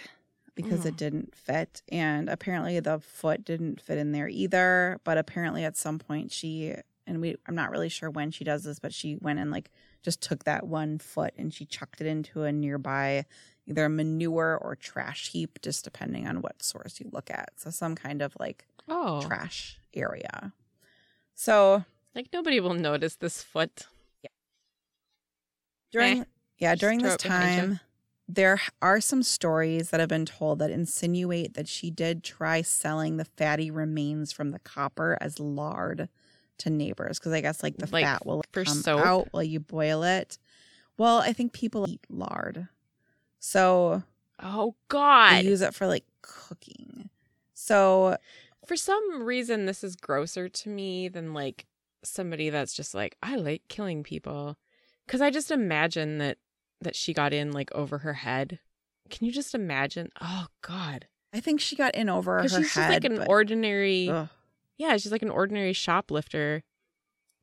[0.56, 0.98] because it Mm.
[0.98, 1.82] didn't fit.
[1.90, 5.00] And apparently the foot didn't fit in there either.
[5.04, 6.76] But apparently at some point she
[7.06, 9.70] and we I'm not really sure when she does this, but she went and like
[10.02, 13.26] just took that one foot and she chucked it into a nearby
[13.66, 17.52] either manure or trash heap, just depending on what source you look at.
[17.58, 20.52] So some kind of like Oh, trash area.
[21.36, 21.86] So
[22.16, 23.88] like nobody will notice this foot.
[25.92, 26.26] during Eh,
[26.60, 27.62] yeah during this it behind you.
[27.62, 27.80] time
[28.28, 33.18] there are some stories that have been told that insinuate that she did try selling
[33.18, 36.10] the fatty remains from the copper as lard
[36.58, 39.00] to neighbors because i guess like the Like, fat will for come soap?
[39.00, 40.38] out while you boil it
[40.98, 42.68] well i think people eat lard
[43.40, 44.02] so
[44.40, 45.44] Oh they God!
[45.44, 47.10] use it for like cooking
[47.54, 48.18] so
[48.66, 51.66] For some reason, this is grosser to me than like
[52.04, 54.58] somebody that's just like I like killing people,
[55.06, 56.38] because I just imagine that
[56.82, 58.60] that she got in like over her head.
[59.10, 60.10] Can you just imagine?
[60.22, 61.08] Oh God!
[61.34, 64.10] i think she got in over her she's head just like an but- ordinary.
[64.10, 64.30] Ugh.
[64.78, 66.64] Yeah, she's like an ordinary shoplifter.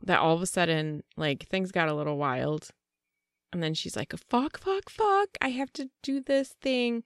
[0.02, 2.70] that all of a sudden, like, things got a little wild.
[3.52, 5.28] And then she's like, fuck, fuck, fuck.
[5.40, 7.04] I have to do this thing.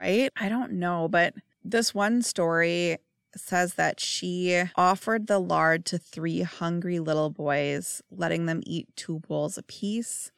[0.00, 0.30] right?
[0.36, 2.98] I don't know, but this one story
[3.36, 9.20] says that she offered the lard to three hungry little boys, letting them eat two
[9.20, 10.32] bowls apiece.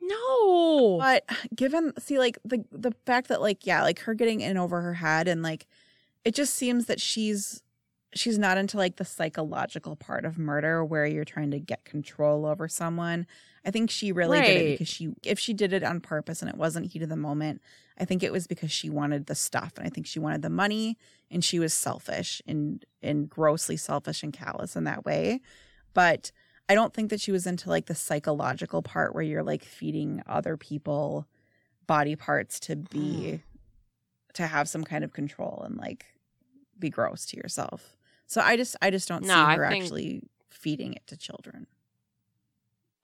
[0.00, 0.98] No.
[0.98, 1.24] But
[1.54, 4.94] given see like the the fact that like yeah, like her getting in over her
[4.94, 5.66] head and like
[6.24, 7.62] it just seems that she's
[8.14, 12.46] she's not into like the psychological part of murder where you're trying to get control
[12.46, 13.26] over someone.
[13.64, 16.50] I think she really did it because she if she did it on purpose and
[16.50, 17.60] it wasn't heat of the moment,
[17.98, 20.50] I think it was because she wanted the stuff and I think she wanted the
[20.50, 20.96] money
[21.30, 25.40] and she was selfish and and grossly selfish and callous in that way.
[25.92, 26.32] But
[26.68, 30.22] I don't think that she was into like the psychological part where you're like feeding
[30.26, 31.26] other people
[31.86, 33.40] body parts to be mm.
[34.34, 36.06] to have some kind of control and like
[36.78, 37.97] be gross to yourself.
[38.28, 41.66] So I just I just don't No, see her actually feeding it to children.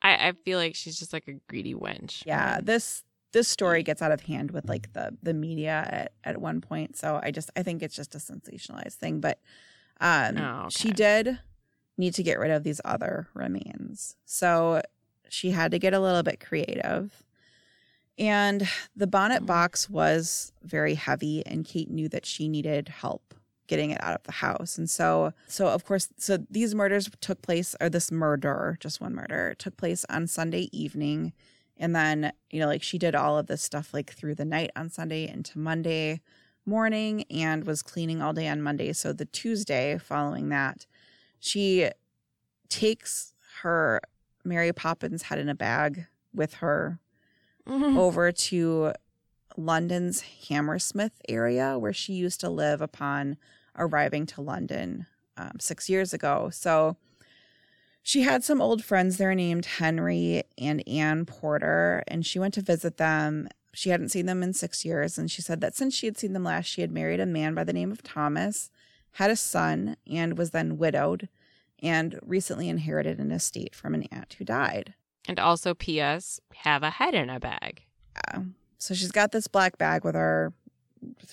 [0.03, 2.25] I, I feel like she's just like a greedy wench.
[2.27, 3.03] Yeah, this
[3.33, 6.97] this story gets out of hand with like the the media at at one point.
[6.97, 9.41] So I just I think it's just a sensationalized thing, but
[10.01, 11.39] um Oh, she did
[11.97, 14.17] need to get rid of these other remains.
[14.27, 14.83] So
[15.31, 17.23] she had to get a little bit creative.
[18.19, 23.35] And the bonnet box was very heavy and Kate knew that she needed help
[23.67, 24.77] getting it out of the house.
[24.79, 29.15] And so so of course so these murders took place or this murder, just one
[29.15, 31.33] murder, took place on Sunday evening.
[31.77, 34.71] And then, you know, like she did all of this stuff like through the night
[34.77, 36.21] on Sunday into Monday
[36.67, 38.93] morning and was cleaning all day on Monday.
[38.93, 40.87] So the Tuesday following that,
[41.41, 41.91] she
[42.69, 44.01] takes her
[44.45, 46.99] Mary Poppins head in a bag with her
[47.67, 47.97] Mhm.
[47.99, 48.93] over to
[49.57, 53.37] London's Hammersmith area where she used to live upon
[53.77, 56.51] arriving to London um, six years ago.
[56.53, 56.97] So
[58.03, 62.61] she had some old friends there named Henry and Anne Porter, and she went to
[62.61, 63.49] visit them.
[63.73, 66.35] She hadn't seen them in six years, and she said that since she had seen
[66.35, 68.71] them last, she had married a man by the name of Thomas,
[69.13, 71.29] had a son, and was then widowed,
[71.83, 74.95] and recently inherited an estate from an aunt who died.
[75.27, 76.41] And also, P.S.
[76.57, 77.85] Have a head in a bag.
[78.17, 78.43] Yeah.
[78.85, 80.53] So she's got this black bag with her.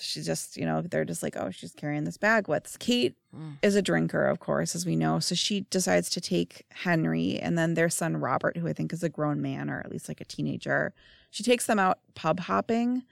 [0.00, 2.78] She's just, you know, they're just like, oh, she's carrying this bag with.
[2.78, 3.56] Kate Mm.
[3.62, 5.18] is a drinker, of course, as we know.
[5.18, 9.02] So she decides to take Henry and then their son Robert, who I think is
[9.02, 10.92] a grown man or at least like a teenager.
[11.30, 13.04] She takes them out pub hopping,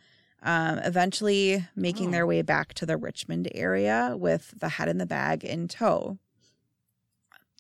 [0.43, 2.11] um, eventually making Oh.
[2.13, 6.19] their way back to the Richmond area with the head in the bag in tow.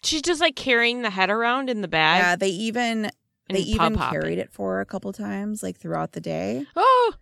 [0.02, 2.22] She's just like carrying the head around in the bag.
[2.22, 3.10] Yeah, they even
[3.56, 6.66] they even carried it for a couple times, like throughout the day.
[6.76, 7.14] Oh,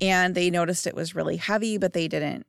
[0.00, 2.46] and they noticed it was really heavy, but they didn't.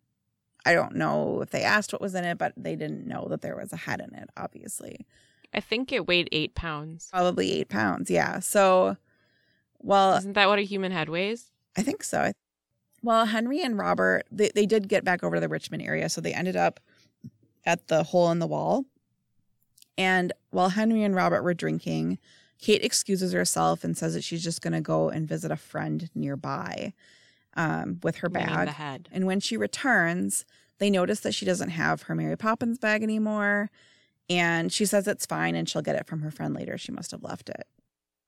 [0.66, 3.42] I don't know if they asked what was in it, but they didn't know that
[3.42, 5.06] there was a head in it, obviously.
[5.54, 7.08] I think it weighed eight pounds.
[7.12, 8.10] Probably eight pounds.
[8.10, 8.40] Yeah.
[8.40, 8.98] So,
[9.80, 11.52] well, Isn't that what a human head weighs?
[11.78, 12.34] I think so.
[13.02, 16.10] Well, Henry and Robert, they, they did get back over to the Richmond area.
[16.10, 16.82] So they ended up
[17.66, 18.86] at the hole in the wall.
[19.98, 22.18] And while Henry and Robert were drinking,
[22.60, 26.10] Kate excuses herself and says that she's just going to go and visit a friend
[26.16, 26.94] nearby
[27.56, 28.68] um, with her bag.
[29.12, 30.46] And when she returns,
[30.80, 33.70] they notice that she doesn't have her Mary Poppins bag anymore.
[34.30, 36.78] And she says it's fine and she'll get it from her friend later.
[36.78, 37.66] She must have left it.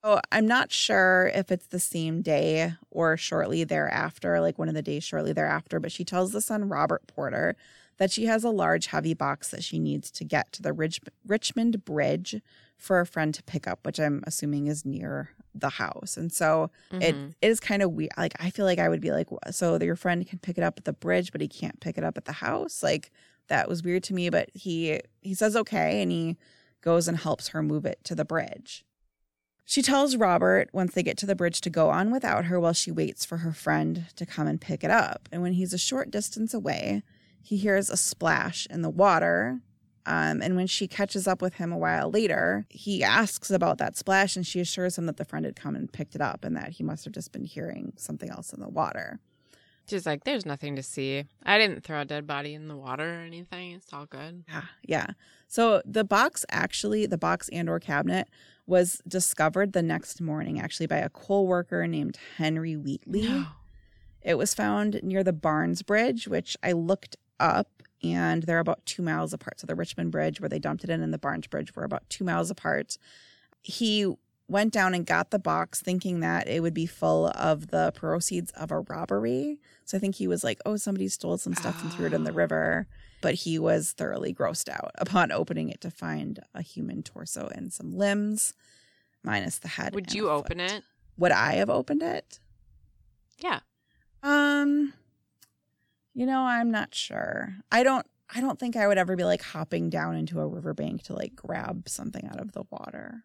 [0.02, 4.74] Oh, I'm not sure if it's the same day or shortly thereafter, like one of
[4.74, 7.54] the days shortly thereafter, but she tells the son, Robert Porter,
[7.98, 11.00] that she has a large, heavy box that she needs to get to the Rich-
[11.26, 12.40] Richmond Bridge
[12.80, 16.16] for a friend to pick up, which I'm assuming is near the house.
[16.16, 17.34] And so it, Mhm.
[17.42, 18.10] it is kind of weird.
[18.16, 20.78] Like I feel like I would be like, so your friend can pick it up
[20.78, 22.82] at the bridge, but he can't pick it up at the house.
[22.82, 23.10] Like
[23.48, 24.30] that was weird to me.
[24.30, 26.36] But he he says okay, and he
[26.80, 28.84] goes and helps her move it to the bridge.
[29.66, 32.72] She tells Robert once they get to the bridge to go on without her while
[32.72, 35.28] she waits for her friend to come and pick it up.
[35.30, 37.02] And when he's a short distance away,
[37.42, 39.60] he hears a splash in the water.
[40.06, 43.96] Um, and when she catches up with him a while later, he asks about that
[43.96, 46.56] splash and she assures him that the friend had come and picked it up and
[46.56, 49.20] that he must have just been hearing something else in the water.
[49.88, 51.24] She's like, there's nothing to see.
[51.44, 53.72] I didn't throw a dead body in the water or anything.
[53.72, 54.44] It's all good.
[54.48, 55.06] Yeah, yeah.
[55.48, 58.28] So the box actually, the box and or cabinet
[58.66, 63.28] was discovered the next morning actually by a coal worker named Henry Wheatley.
[63.28, 63.46] No.
[64.22, 69.02] It was found near the Barnes Bridge, which I looked up, and they're about two
[69.02, 69.60] miles apart.
[69.60, 72.08] So the Richmond Bridge, where they dumped it in, and the Barnes Bridge were about
[72.08, 72.96] two miles apart.
[73.62, 74.06] He
[74.48, 78.50] went down and got the box thinking that it would be full of the proceeds
[78.52, 79.60] of a robbery.
[79.84, 82.24] So I think he was like, oh, somebody stole some stuff and threw it in
[82.24, 82.34] the Oh.
[82.34, 82.86] river.
[83.22, 87.72] But he was thoroughly grossed out upon opening it to find a human torso and
[87.72, 88.54] some limbs,
[89.22, 89.94] minus the head.
[89.94, 90.82] Would you open it?
[91.18, 92.40] Would I have opened it?
[93.38, 93.60] Yeah.
[94.22, 94.94] Um,
[96.14, 97.56] you know, I'm not sure.
[97.70, 98.06] I don't.
[98.32, 101.34] I don't think I would ever be like hopping down into a riverbank to like
[101.34, 103.24] grab something out of the water.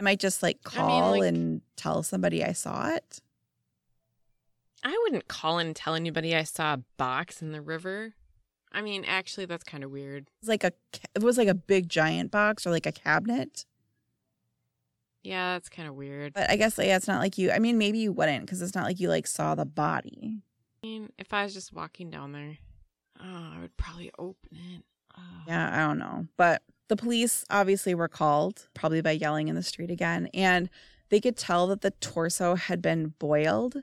[0.00, 3.20] I might just like I mean, call like- and tell somebody I saw it.
[4.84, 8.14] I wouldn't call and tell anybody I saw a box in the river.
[8.70, 10.24] I mean, actually, that's kind of weird.
[10.24, 10.72] It was like a.
[11.14, 13.64] It was like a big giant box or like a cabinet.
[15.22, 16.32] Yeah, that's kind of weird.
[16.32, 17.50] But I guess yeah, it's not like you.
[17.50, 20.42] I mean, maybe you wouldn't because it's not like you like saw the body.
[20.82, 22.58] I mean, if I was just walking down there,
[23.20, 24.84] oh, I would probably open it.
[25.16, 25.42] Oh.
[25.46, 26.26] Yeah, I don't know.
[26.36, 30.28] But the police obviously were called, probably by yelling in the street again.
[30.32, 30.70] And
[31.10, 33.76] they could tell that the torso had been boiled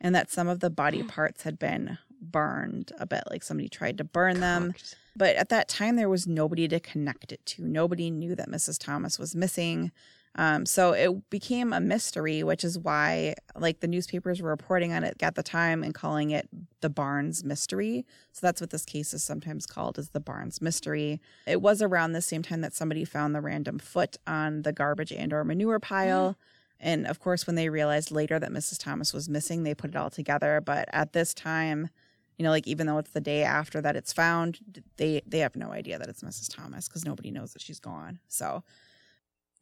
[0.00, 3.24] and that some of the body parts had been burned a bit.
[3.30, 4.74] Like somebody tried to burn them.
[5.16, 7.64] But at that time, there was nobody to connect it to.
[7.64, 8.78] Nobody knew that Mrs.
[8.78, 9.92] Thomas was missing.
[10.36, 15.02] Um, so it became a mystery, which is why, like, the newspapers were reporting on
[15.02, 16.48] it at the time and calling it
[16.80, 18.06] the Barnes mystery.
[18.32, 21.20] So that's what this case is sometimes called, is the Barnes mystery.
[21.46, 25.12] It was around the same time that somebody found the random foot on the garbage
[25.12, 26.36] and/or manure pile.
[26.78, 28.78] And of course, when they realized later that Mrs.
[28.78, 30.62] Thomas was missing, they put it all together.
[30.64, 31.90] But at this time,
[32.38, 34.60] you know, like even though it's the day after that it's found,
[34.96, 36.48] they they have no idea that it's Mrs.
[36.54, 38.20] Thomas because nobody knows that she's gone.
[38.28, 38.62] So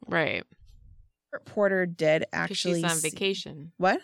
[0.07, 0.45] Right.
[1.31, 3.71] Robert Porter did actually she's on see- vacation.
[3.77, 4.01] What?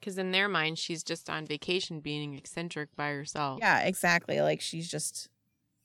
[0.00, 3.58] Because in their mind, she's just on vacation being eccentric by herself.
[3.60, 4.40] Yeah, exactly.
[4.40, 5.28] Like she's just,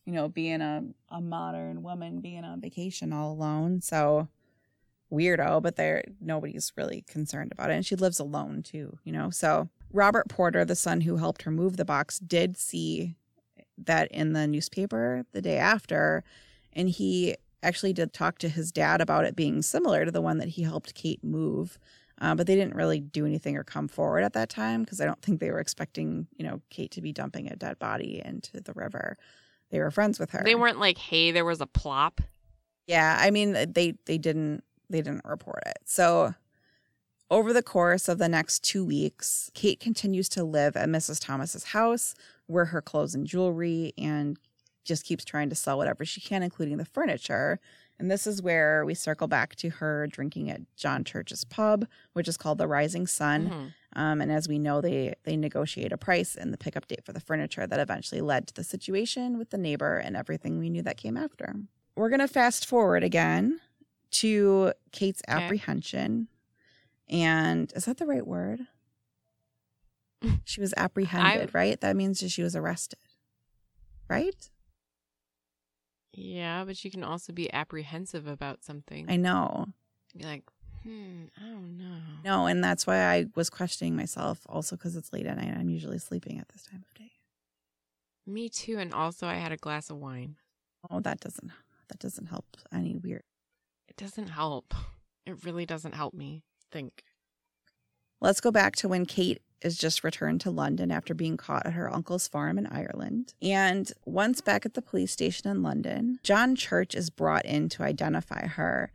[0.06, 3.82] you know, being a a modern woman, being on vacation all alone.
[3.82, 4.28] So
[5.12, 7.74] weirdo, but there nobody's really concerned about it.
[7.74, 9.32] And she lives alone too, you know.
[9.32, 13.16] So Robert Porter, the son who helped her move the box, did see
[13.80, 16.24] that in the newspaper the day after,
[16.74, 20.38] and he actually did talk to his dad about it being similar to the one
[20.40, 21.78] that he helped Kate move.
[22.20, 25.06] Uh, but they didn't really do anything or come forward at that time because I
[25.06, 28.62] don't think they were expecting, you know, Kate to be dumping a dead body into
[28.62, 29.18] the river.
[29.72, 30.44] They were friends with her.
[30.46, 32.22] They weren't like, hey, there was a plop.
[32.86, 35.80] Yeah, I mean they they didn't they didn't report it.
[35.86, 36.36] So
[37.32, 41.24] over the course of the next 2 weeks, Kate continues to live at Mrs.
[41.24, 42.14] Thomas's house,
[42.48, 44.38] wear her clothes and jewelry and
[44.84, 47.60] just keeps trying to sell whatever she can including the furniture.
[48.00, 52.28] And this is where we circle back to her drinking at John Church's pub, which
[52.28, 53.50] is called the Rising Sun.
[53.50, 53.74] Mhm.
[53.94, 57.14] Um, and as we know, they they negotiate a price and the pickup date for
[57.14, 60.82] the furniture that eventually led to the situation with the neighbor and everything we knew
[60.82, 61.54] that came after.
[61.96, 63.60] We're gonna fast forward again
[64.12, 65.38] to Kate's Okay.
[65.44, 66.28] apprehension,
[67.08, 68.66] and is that the right word?
[70.46, 71.80] She was apprehended, right?
[71.82, 73.00] That means that she was arrested,
[74.10, 74.50] right?
[76.14, 79.06] Yeah, but you can also be apprehensive about something.
[79.10, 79.68] I know.
[80.16, 80.44] Be like,
[80.84, 82.00] hmm, I don't know.
[82.26, 85.56] No, and that's why I was questioning myself also because it's late at night.
[85.58, 87.12] I'm usually sleeping at this time of day.
[88.28, 88.78] Me too.
[88.78, 90.36] And also, I had a glass of wine.
[90.90, 91.52] Oh, that doesn't
[91.88, 93.24] that doesn't help any weird.
[93.88, 94.74] It doesn't help.
[95.26, 97.04] It really doesn't help me think.
[98.20, 101.74] Let's go back to when Kate is just returned to London after being caught at
[101.74, 103.34] her uncle's farm in Ireland.
[103.42, 107.84] And once back at the police station in London, John Church is brought in to
[107.84, 108.92] identify her.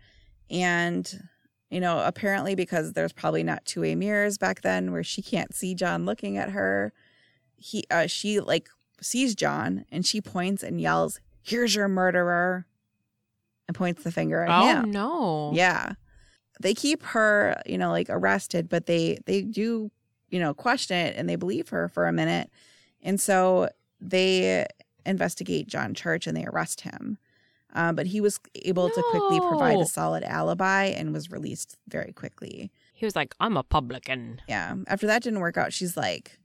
[0.50, 1.28] And,
[1.70, 5.54] you know, apparently because there's probably not two way mirrors back then where she can't
[5.54, 6.92] see John looking at her,
[7.56, 8.68] he uh, she like
[9.00, 12.66] sees John and she points and yells, Here's your murderer
[13.68, 14.90] and points the finger at Oh him.
[14.90, 15.52] no.
[15.54, 15.92] Yeah.
[16.60, 19.90] They keep her, you know, like arrested, but they they do,
[20.30, 22.50] you know, question it and they believe her for a minute.
[23.02, 23.68] And so
[24.00, 24.66] they
[25.04, 27.18] investigate John Church and they arrest him.
[27.74, 32.12] Um, but he was able to quickly provide a solid alibi and was released very
[32.12, 32.70] quickly.
[32.94, 34.40] He was like, I'm a publican.
[34.48, 34.76] Yeah.
[34.86, 36.38] After that didn't work out, she's like,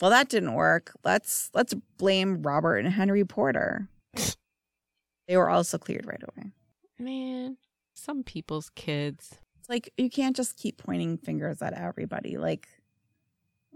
[0.00, 0.92] "Well, that didn't work.
[1.04, 3.88] Let's let's blame Robert and Henry Porter."
[5.26, 6.52] they were also cleared right away.
[6.98, 7.56] Man,
[7.94, 9.38] some people's kids.
[9.58, 12.36] It's like you can't just keep pointing fingers at everybody.
[12.36, 12.68] Like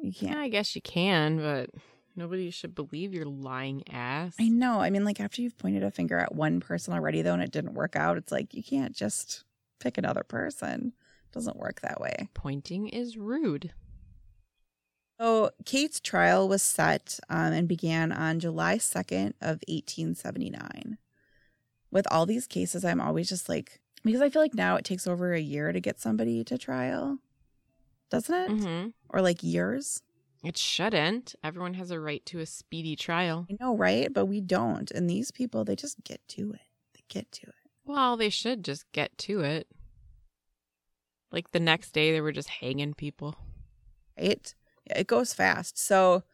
[0.03, 0.41] you Yeah, can't.
[0.41, 1.71] I guess you can, but
[2.17, 4.35] nobody should believe your lying ass.
[4.41, 4.81] I know.
[4.81, 7.53] I mean, like after you've pointed a finger at one person already, though, and it
[7.53, 9.45] didn't work out, it's like you can't just
[9.81, 10.93] pick another person.
[11.27, 12.29] It doesn't work that way.
[12.35, 13.73] Pointing is rude.
[15.21, 20.99] So Kate's trial was set um, and began on July 2nd of 1879.
[21.91, 25.07] With all these cases, I'm always just like, Because I feel like now it takes
[25.07, 27.19] over a year to get somebody to trial,
[28.13, 28.49] doesn't it?
[28.51, 30.03] hmm Or like years.
[30.45, 31.35] It shouldn't.
[31.43, 33.47] Everyone has a right to a speedy trial.
[33.51, 34.13] I know, right?
[34.13, 34.91] But we don't.
[34.91, 36.61] And these people, they just get to it.
[36.95, 37.55] They get to it.
[37.85, 39.67] Well, they should just get to it.
[41.31, 43.37] Like the next day, they were just hanging people.
[44.19, 44.55] right?
[44.89, 45.79] Yeah, it goes fast.
[45.79, 46.25] So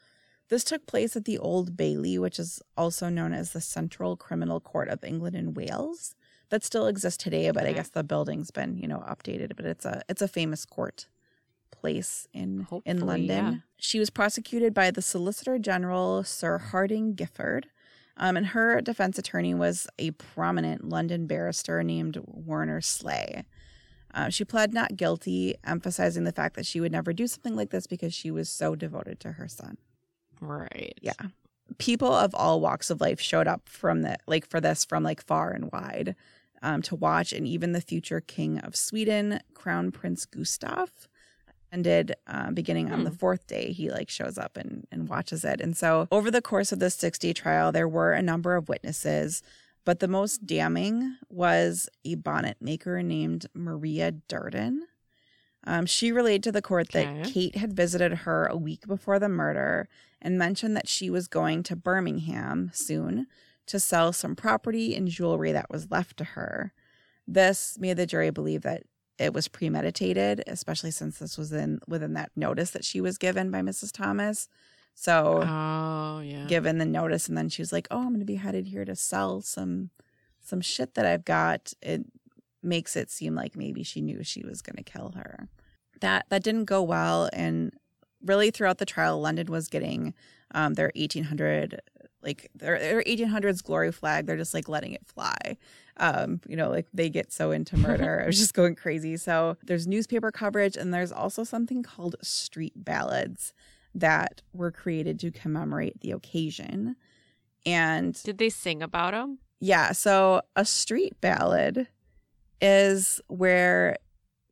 [0.49, 4.61] this took place at the Old Bailey, which is also known as the Central Criminal
[4.61, 6.15] Court of England and Wales.
[6.51, 9.55] That still exists today, but I guess the building's been, you know, updated.
[9.55, 11.07] But it's a it's a famous court
[11.81, 13.29] place in Hopefully, in London.
[13.29, 13.55] yeah.
[13.77, 17.65] She was prosecuted by the Solicitor General Sir Hardinge Giffard.
[18.17, 23.45] Um, and her defense attorney was a prominent London barrister named Warner Sleigh.
[24.13, 27.71] Uh, she pled not guilty, emphasizing the fact that she would never do something like
[27.71, 29.77] this because she was so devoted to her son.
[30.41, 30.99] Right.
[31.01, 31.13] Yeah.
[31.79, 35.25] People of all walks of life showed up from the like for this from like
[35.25, 36.17] far and wide
[36.63, 40.91] um, to watch, and even the future king of Sweden, Crown Prince Gustav,
[41.73, 43.17] ended um, beginning on the Hmm.
[43.17, 43.73] fourth day.
[43.73, 46.95] He like shows up and and watches it, and so over the course of this
[46.95, 49.43] six day trial, there were a number of witnesses.
[49.85, 54.87] But the most damning was a bonnet maker named Maria Durden.
[55.65, 59.29] Um, she relayed to the court that Kate had visited her a week before the
[59.29, 59.89] murder
[60.21, 63.27] and mentioned that she was going to Birmingham soon
[63.67, 66.73] to sell some property and jewelry that was left to her.
[67.27, 68.83] This made the jury believe that
[69.19, 73.51] it was premeditated, especially since this was in within that notice that she was given
[73.51, 73.91] by Mrs.
[73.93, 74.49] Thomas.
[74.95, 76.47] So Oh, yeah.
[76.47, 78.85] given the notice and then she was like oh i'm going to be headed here
[78.85, 79.91] to sell some
[80.41, 82.05] some shit that i've got it
[82.65, 85.47] makes it seem like maybe she knew she was going to kill her
[86.01, 87.73] that that didn't go well and
[88.25, 90.15] really throughout the trial london was getting
[90.53, 91.81] um, their 1800
[92.23, 95.57] like their, their 1800s glory flag they're just like letting it fly
[95.99, 99.57] um, you know like they get so into murder i was just going crazy so
[99.65, 103.53] there's newspaper coverage and there's also something called street ballads
[103.95, 106.95] that were created to commemorate the occasion.
[107.67, 111.89] And Did they sing about them yeah, so a street ballad
[112.61, 113.97] is where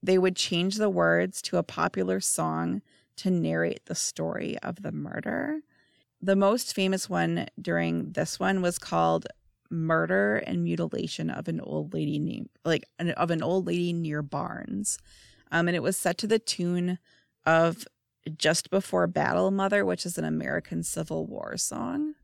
[0.03, 2.83] they would change the words to a popular song
[3.17, 5.61] to narrate the story of the murder.
[6.27, 9.29] The most famous one during this one was called
[9.71, 14.99] Murder and Mutilation of an Old Lady named like of an old lady near Barnes.
[15.53, 16.99] Um, and it was set to the tune
[17.45, 17.87] of
[18.37, 22.17] Just Before Battle Mother, which is an American Civil War song.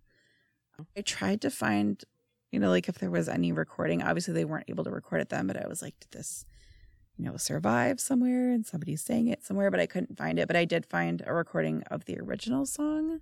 [0.96, 2.03] I tried to find
[2.50, 4.03] you know, like if there was any recording.
[4.03, 6.44] Obviously, they weren't able to record it then, but I was like, did this,
[7.16, 9.70] you know, survive somewhere and somebody sang it somewhere?
[9.70, 10.48] But I couldn't find it.
[10.48, 13.20] But I did find a recording of the original song,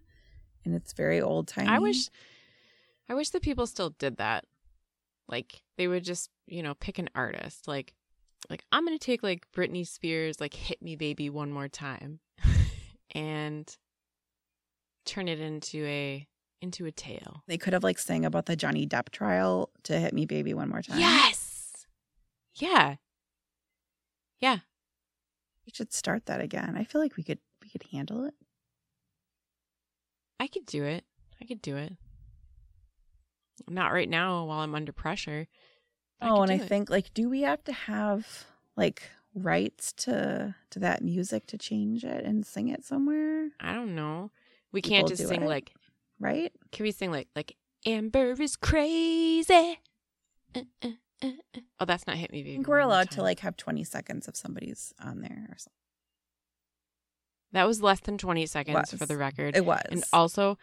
[0.64, 1.68] and it's very old time.
[1.68, 2.08] I wish
[3.08, 4.44] I wish that people still did that.
[5.28, 7.66] Like they would just, you know, pick an artist.
[7.68, 7.94] Like
[8.48, 12.20] like I'm gonna take like Britney Spears, like Hit Me Baby one more time
[13.14, 13.76] and
[15.04, 16.26] turn it into a
[16.62, 17.42] into a tale.
[17.46, 20.68] they could have like sang about the Johnny Depp trial to "Hit Me, Baby" one
[20.68, 20.98] more time.
[20.98, 21.86] Yes.
[22.56, 22.96] Yeah.
[24.40, 24.58] Yeah.
[25.66, 26.76] we should start that again.
[26.76, 28.34] I feel like we could we could handle it.
[30.41, 31.05] I could do it.
[31.41, 31.93] I could do it.
[33.68, 35.47] Not right now while I'm under pressure.
[36.22, 36.68] oh, could and I it.
[36.68, 39.03] think like, do we have to have like
[39.34, 43.51] rights to to that music to change it and sing it somewhere?
[43.61, 44.30] I don't know.
[44.72, 45.47] We People can't just sing it.
[45.49, 45.72] like
[46.18, 46.53] Right?
[46.72, 49.78] Can we sing like like Amber is crazy?
[50.55, 50.88] Uh, uh,
[51.22, 51.61] uh, uh.
[51.80, 52.41] Oh, that's not hit me.
[52.41, 55.80] I think we're allowed to like have 20 seconds of somebody's on there or something.
[57.53, 59.57] That was less than twenty seconds for the record.
[59.57, 59.80] It was.
[59.90, 60.57] and also,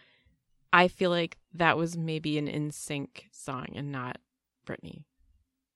[0.72, 4.18] I feel like that was maybe an NSYNC song and not
[4.66, 5.04] Britney.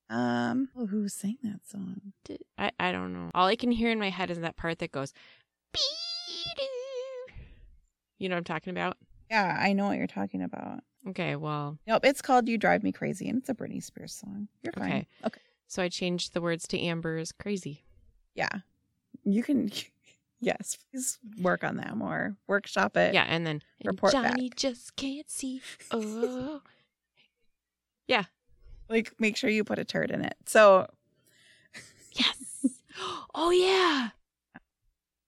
[0.09, 2.13] um, oh, who sang that song?
[2.25, 3.31] Did, I I don't know.
[3.33, 5.13] All I can hear in my head is that part that goes.
[5.73, 7.33] "Be-doo."
[8.17, 8.97] You know what I'm talking about?
[9.29, 10.79] Yeah, I know what you're talking about.
[11.09, 14.47] Okay, well, Nope, it's called "You Drive Me Crazy" and it's a Britney Spears song.
[14.61, 14.87] You're fine.
[14.87, 15.07] Okay.
[15.25, 15.41] Okay.
[15.67, 17.83] so I changed the words to Amber is crazy.
[18.35, 18.49] Yeah,
[19.23, 19.71] you can.
[20.41, 22.35] Yes, please work on that more.
[22.47, 23.13] Workshop it.
[23.13, 24.57] Yeah, and then and report Johnny back.
[24.57, 25.61] just can't see.
[25.91, 26.61] Oh,
[28.07, 28.23] yeah.
[28.89, 30.35] like make sure you put a turd in it.
[30.47, 30.87] So,
[32.13, 32.65] yes.
[33.35, 34.09] Oh yeah.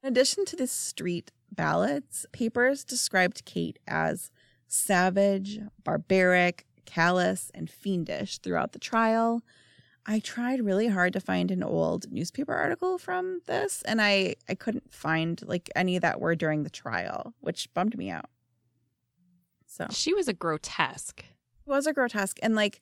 [0.01, 4.31] in addition to the street ballads, papers described Kate as
[4.67, 9.43] savage, barbaric, callous, and fiendish throughout the trial.
[10.05, 14.55] I tried really hard to find an old newspaper article from this, and I I
[14.55, 18.29] couldn't find like any that were during the trial, which bummed me out.
[19.65, 21.23] So She was a grotesque.
[21.65, 22.81] was a grotesque and like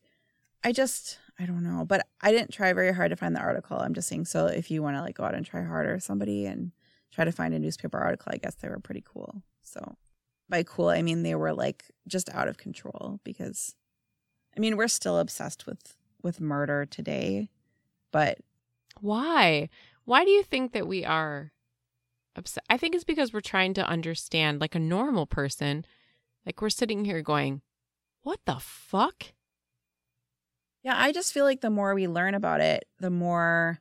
[0.63, 3.77] i just I don't know, but I didn't try very hard to find the article.
[3.77, 4.25] I'm just saying.
[4.25, 6.71] So if you want to like go out and try harder, somebody and
[7.11, 9.41] try to find a newspaper article, I guess they were pretty cool.
[9.63, 9.95] So
[10.49, 13.75] by cool, I mean they were like just out of control because,
[14.55, 17.49] I mean, we're still obsessed with with murder today,
[18.11, 18.39] but
[18.99, 19.69] Why?
[20.05, 21.51] Why do you think that we are
[22.35, 22.63] upset?
[22.69, 25.85] I think it's because we're trying to understand, like a normal person.
[26.45, 27.61] Like we're sitting here going,
[28.23, 29.33] "What the fuck?"
[30.83, 33.79] Yeah, I just feel like the more we learn about it, the more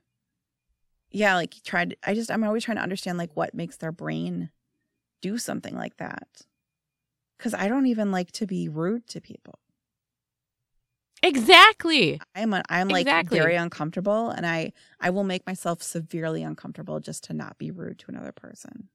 [1.10, 3.92] yeah, like try to I just I'm always trying to understand like what makes their
[3.92, 4.50] brain
[5.22, 6.28] do something like that.
[7.38, 9.58] Cuz I don't even like to be rude to people.
[11.22, 12.20] Exactly.
[12.34, 13.38] I'm a, I'm like Exactly.
[13.38, 17.98] very uncomfortable and I I will make myself severely uncomfortable just to not be rude
[18.00, 18.88] to another person.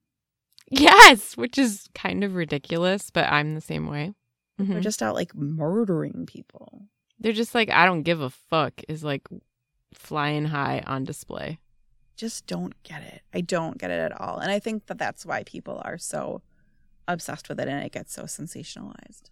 [0.71, 4.13] Yes, which is kind of ridiculous, but I'm the same way.
[4.57, 4.81] They're Mhm.
[4.83, 6.87] just out like murdering people.
[7.19, 9.27] They're just like, I don't give a fuck, is like
[9.93, 11.59] flying high on display.
[12.17, 13.21] Just don't get it.
[13.33, 14.39] I don't get it at all.
[14.39, 16.41] And I think that that's why people are so
[17.07, 19.29] obsessed with it and it gets so sensationalized.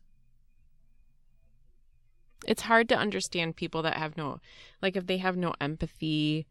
[2.45, 4.39] It's hard to understand people that have no,
[4.81, 6.45] like, if they have no empathy,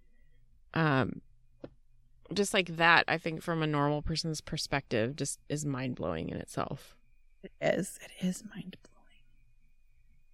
[0.75, 1.21] um,
[2.33, 6.39] just like that, I think from a normal person's perspective, just is mind blowing in
[6.39, 6.97] itself.
[7.43, 7.99] It is.
[8.03, 8.93] It is mind blowing.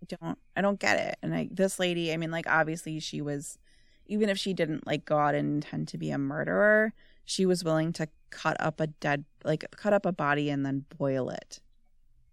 [0.02, 0.38] I don't.
[0.56, 1.18] I don't get it.
[1.22, 3.58] And I, this lady, I mean, like obviously she was,
[4.06, 6.92] even if she didn't like go out and intend to be a murderer,
[7.24, 10.84] she was willing to cut up a dead, like cut up a body and then
[10.96, 11.60] boil it,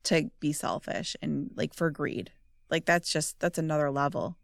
[0.03, 2.31] to be selfish and like for greed.
[2.69, 4.37] Like that's just that's another level.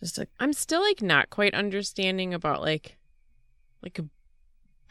[0.00, 2.96] Just a I'm still like not quite understanding about like,
[3.82, 3.98] like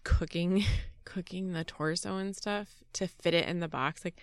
[0.03, 0.63] cooking,
[1.05, 4.03] cooking the torso and stuff to fit it in the box.
[4.03, 4.15] Like,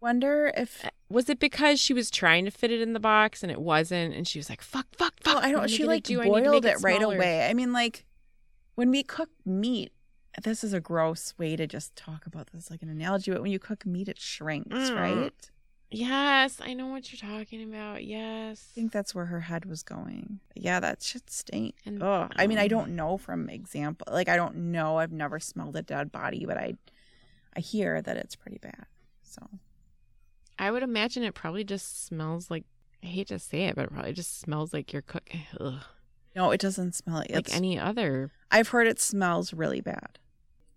[0.00, 3.50] wonder if was it because she was trying to fit it in the box and
[3.50, 5.68] it wasn't, and she was like, "Fuck, fuck, fuck!" Well, I don't.
[5.70, 6.22] She like do?
[6.22, 7.48] Boiled make it, right away.
[7.48, 8.04] I mean, like
[8.74, 9.92] when we cook meat,
[10.42, 13.30] this is a gross way to just talk about this like an analogy.
[13.30, 14.96] But when you cook meat, it shrinks, Mm.
[14.96, 15.50] right?
[15.90, 18.04] Yes, I know what you're talking about.
[18.04, 18.68] Yes.
[18.72, 20.38] I think that's where her head was going.
[20.54, 21.74] Yeah, that shit stink.
[21.84, 24.06] And- Oh, I mean, I don't know from example.
[24.10, 24.98] Like, I don't know.
[24.98, 26.74] I've never smelled a dead body, but I,
[27.56, 28.86] I hear that it's pretty bad.
[29.22, 29.48] So
[30.58, 32.64] I would imagine it probably just smells like.
[33.02, 35.40] I hate to say it, but it probably just smells like you're cooking.
[35.60, 35.80] Ugh.
[36.36, 38.30] no, it doesn't smell like, Like any other.
[38.50, 40.18] I've heard it smells really bad.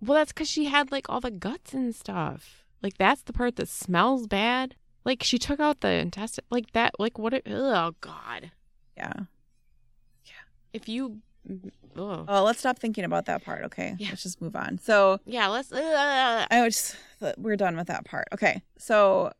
[0.01, 2.64] Well, that's because she had like all the guts and stuff.
[2.82, 4.76] Like that's the part that smells bad.
[5.06, 6.45] Like she took out the intestine.
[6.49, 6.93] Like that.
[6.99, 7.34] Like what?
[7.34, 8.51] It, oh God.
[8.97, 9.14] Yeah.
[10.26, 10.32] Yeah.
[10.74, 11.20] If you.
[11.97, 12.26] Oh.
[12.28, 13.66] Oh, let's stop thinking about that part.
[13.66, 14.10] Okay, Yeah.
[14.10, 14.80] let's just move on.
[14.80, 15.47] So Yeah.
[15.47, 15.72] Let's.
[15.72, 16.47] Ugh.
[16.49, 16.95] I just.
[17.38, 18.28] we're done with that part.
[18.34, 19.32] Okay, so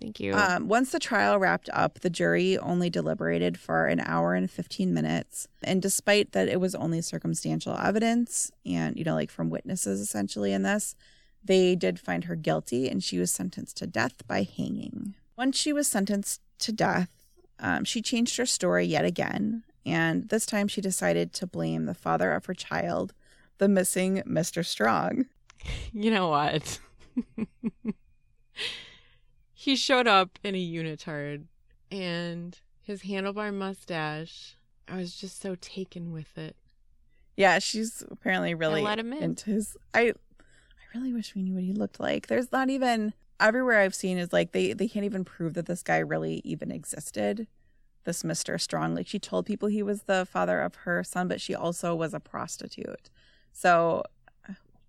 [0.00, 0.34] Thank you.
[0.34, 4.92] Um, once the trial wrapped up, the jury only deliberated for an hour and 15
[4.92, 5.46] minutes.
[5.62, 10.52] And despite that it was only circumstantial evidence and, you know, like from witnesses essentially
[10.52, 10.94] in this,
[11.44, 15.14] they did find her guilty and she was sentenced to death by hanging.
[15.36, 17.10] Once she was sentenced to death,
[17.58, 19.62] um, she changed her story yet again.
[19.86, 23.12] And this time she decided to blame the father of her child,
[23.58, 24.64] the missing Mr.
[24.64, 25.26] Strong.
[25.92, 26.78] You know what?
[29.54, 31.44] he showed up in a unitard
[31.90, 34.56] and his handlebar mustache.
[34.88, 36.56] I was just so taken with it.
[37.36, 39.22] Yeah, she's apparently really let him in.
[39.22, 39.76] into his.
[39.92, 40.12] I
[40.94, 42.26] really wish we knew what he looked like.
[42.28, 45.82] There's not even everywhere I've seen is like they they can't even prove that this
[45.82, 47.46] guy really even existed.
[48.04, 51.40] This Mister Strong, like she told people he was the father of her son, but
[51.40, 53.10] she also was a prostitute.
[53.52, 54.02] So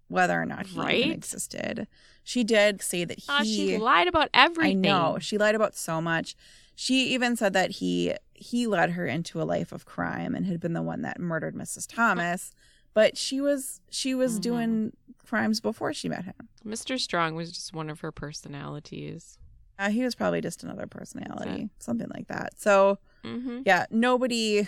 [0.07, 0.99] whether or not he Right?
[0.99, 1.87] even existed,
[2.23, 3.25] she did say that he.
[3.29, 4.85] Ah, she lied about everything.
[4.85, 6.35] I know she lied about so much.
[6.75, 10.59] She even said that he he led her into a life of crime and had
[10.59, 11.87] been the one that murdered Mrs.
[11.87, 12.53] Thomas.
[12.95, 14.41] But she was she was Mhm.
[14.41, 16.49] doing crimes before she met him.
[16.65, 16.99] Mr.
[16.99, 19.37] Strong was just one of her personalities.
[19.77, 22.59] Uh, he was probably just another personality, something like that.
[22.59, 23.61] So Mm-hmm.
[23.65, 24.67] yeah, nobody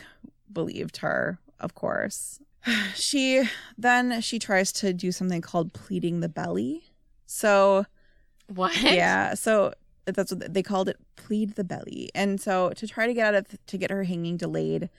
[0.51, 2.39] believed her, of course.
[2.95, 3.47] She
[3.78, 6.84] then she tries to do something called pleading the belly.
[7.25, 7.86] So
[8.47, 8.75] What?
[8.82, 9.73] yeah so
[10.05, 13.36] that's what they called it plead the belly and so to try to get out
[13.36, 14.89] of to get her hanging delayed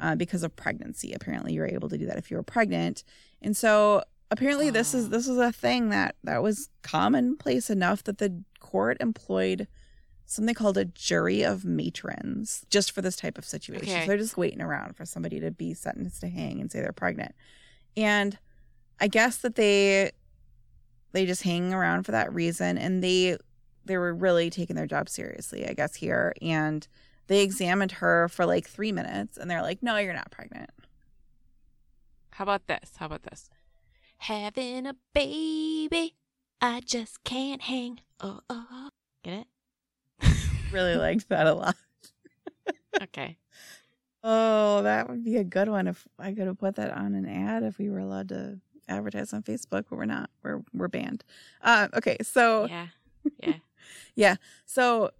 [0.00, 1.12] uh, because of pregnancy.
[1.12, 3.04] Apparently you were able to do that if you were pregnant.
[3.42, 8.18] And so apparently this is this is a thing that that was commonplace enough that
[8.18, 9.68] the court employed
[10.26, 13.88] something called a jury of matrons just for this type of situation.
[13.88, 14.00] Okay.
[14.00, 16.92] so they're just waiting around for somebody to be sentenced to hang and say they're
[16.92, 17.34] pregnant.
[17.96, 18.38] And
[19.00, 20.10] i guess that they
[21.12, 22.78] they just hang around for that reason.
[22.78, 23.38] And they
[23.84, 26.34] they were really taking their job seriously i guess here.
[26.42, 26.86] And
[27.28, 30.70] they examined her for like three minutes and they're like, no, you're not pregnant.
[32.30, 32.92] How about this?
[32.96, 33.48] How about this?
[34.18, 36.14] Having a baby,
[36.60, 38.00] I just can't hang.
[38.20, 38.88] Oh, oh.
[39.22, 39.46] Get it?
[40.72, 41.76] Really liked that a lot.
[43.02, 43.36] Okay.
[44.24, 47.26] Oh, that would be a good one if I could have put that on an
[47.26, 48.58] ad if we were allowed to
[48.88, 50.30] advertise on Facebook, but we're not.
[50.42, 51.22] We're we're banned.
[51.62, 52.86] Uh, okay, so Yeah.
[53.42, 53.52] Yeah.
[54.14, 54.36] Yeah.
[54.64, 55.10] So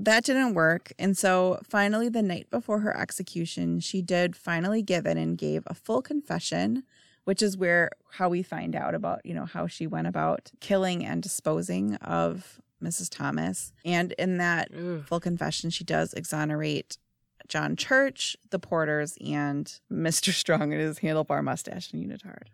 [0.00, 0.92] that didn't work.
[0.98, 5.62] And so finally, the night before her execution, she did finally give in and gave
[5.66, 6.84] a full confession,
[7.24, 11.04] which is where how we find out about, you know, how she went about killing
[11.04, 13.10] and disposing of Mrs.
[13.10, 13.72] Thomas.
[13.84, 15.02] And in that Ooh.
[15.06, 16.96] full confession, she does exonerate
[17.46, 20.32] John Church, the Porters, and Mr.
[20.32, 22.46] Strong and his handlebar mustache and unitard.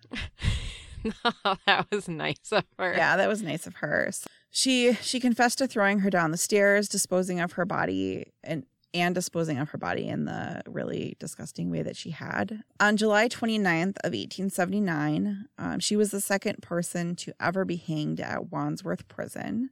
[1.67, 2.95] that was nice of her.
[2.97, 4.09] Yeah, that was nice of her.
[4.11, 8.65] So she she confessed to throwing her down the stairs, disposing of her body and
[8.95, 12.63] and disposing of her body in the really disgusting way that she had.
[12.81, 18.21] On July 29th of 1879, um, she was the second person to ever be hanged
[18.21, 19.71] at Wandsworth Prison.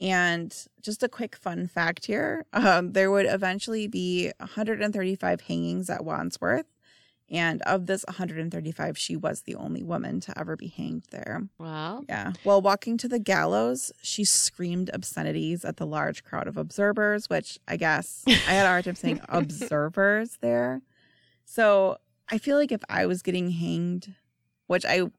[0.00, 6.04] And just a quick fun fact here um, there would eventually be 135 hangings at
[6.04, 6.66] Wandsworth.
[7.30, 11.42] And of this 135, she was the only woman to ever be hanged there.
[11.58, 12.02] Wow.
[12.08, 12.32] Yeah.
[12.44, 17.58] While walking to the gallows, she screamed obscenities at the large crowd of observers, which
[17.66, 20.82] I guess I had a hard time saying observers there.
[21.46, 21.96] So
[22.30, 24.14] I feel like if I was getting hanged,
[24.66, 25.10] which I,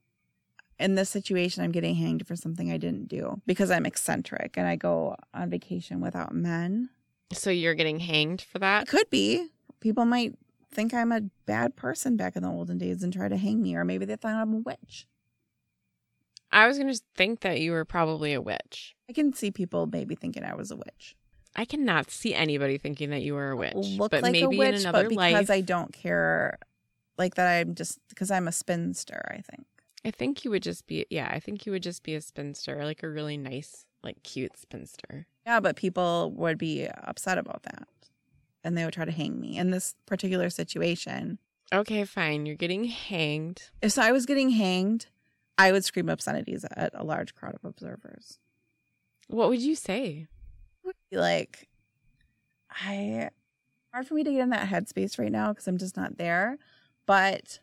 [0.79, 4.67] in this situation, I'm getting hanged for something I didn't do because I'm eccentric and
[4.67, 6.89] I go on vacation without men.
[7.33, 8.87] so you're getting hanged for It that?
[8.87, 9.47] could be.
[9.79, 10.35] People might
[10.71, 13.75] think I'm a bad person back in the olden days and try to hang me,
[13.75, 15.07] or maybe they thought I'm a witch.
[16.51, 18.95] I was going to think that you were probably a witch.
[19.09, 21.15] I can see people maybe thinking I was a witch.
[21.55, 23.73] I cannot see anybody thinking that you were a witch.
[23.75, 26.57] look but like maybe a witch, in another but because life, I don't care,
[27.17, 29.21] like that, I'm just because I'm a spinster.
[29.31, 29.65] I think.
[30.03, 32.83] I think you would just be yeah, I think you would just be a spinster,
[32.83, 35.27] like a really nice, like cute spinster.
[35.45, 37.87] Yeah, but people would be upset about that,
[38.65, 41.37] and they would try to hang me in this particular situation.
[41.71, 42.45] Okay, fine.
[42.45, 43.69] You're getting hanged.
[43.81, 45.05] If so I was getting hanged,
[45.57, 48.39] I would scream obscenities at a large crowd of observers.
[49.27, 50.27] What would you say?
[50.83, 51.69] Would be like,
[52.69, 53.29] I
[53.93, 56.57] hard for me to get in that headspace right now because I'm just not there,
[57.05, 57.59] but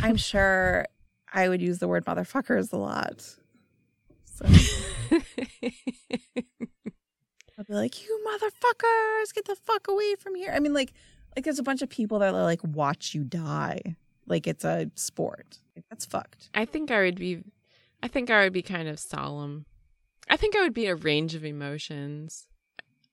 [0.00, 0.86] I'm sure
[1.32, 3.36] I would use the word motherfuckers a lot.
[4.24, 4.46] So.
[7.60, 10.94] I'll be like, "You motherfuckers, get the fuck away from here!" I mean, like,
[11.36, 13.96] like there's a bunch of people that like watch you die,
[14.26, 15.58] like it's a sport.
[15.76, 16.48] Like, that's fucked.
[16.54, 17.42] I think I would be
[18.02, 19.66] I think I would be kind of solemn.
[20.26, 22.46] I think I would be a range of emotions.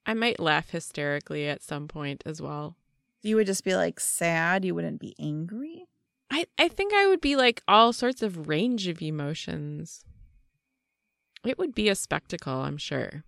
[0.06, 2.78] I might laugh hysterically at some point as well.
[3.22, 4.64] You would just be like sad.
[4.64, 5.88] You wouldn't be angry.
[6.32, 10.06] I, I think I would be like all sorts of range of emotions.
[11.46, 13.26] It would be a spectacle, I'm sure.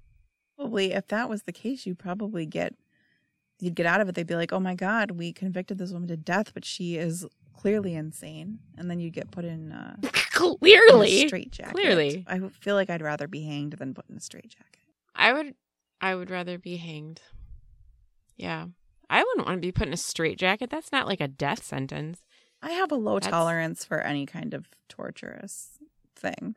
[0.60, 2.76] Probably, if that was the case, you'd probably get
[3.62, 4.16] you'd get out of it.
[4.16, 7.26] They'd be like, "Oh my god, we convicted this woman to death, but she is
[7.54, 10.12] clearly insane," and then you'd get put in uh, in a
[10.58, 11.28] Clearly.
[11.28, 11.58] straight.
[11.72, 12.26] Clearly.
[12.28, 14.80] I feel like I'd rather be hanged than put in a straight jacket.
[15.16, 15.56] I would
[16.02, 17.22] I would rather be hanged.
[18.36, 18.66] Yeah.
[19.10, 20.70] I wouldn't want to be put in a straitjacket.
[20.70, 22.22] That's not like a death sentence.
[22.62, 25.80] I have a low That's- tolerance for any kind of torturous
[26.16, 26.56] thing.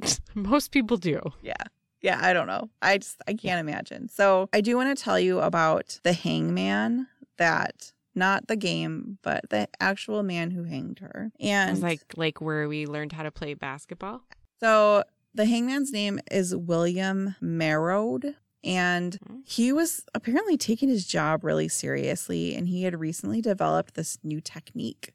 [0.34, 1.20] Most people do.
[1.42, 1.62] Yeah.
[2.02, 2.70] Yeah, I don't know.
[2.80, 4.08] I just I can't imagine.
[4.08, 9.48] So I do want to tell you about the hangman that not the game, but
[9.50, 11.30] the actual man who hanged her.
[11.40, 14.22] And like like where we learned how to play basketball.
[14.58, 18.34] so the hangman's name is William Marwood.
[18.64, 19.38] And Hmm.
[19.46, 22.54] he was apparently taking his job really seriously.
[22.54, 25.14] And he had recently developed this new technique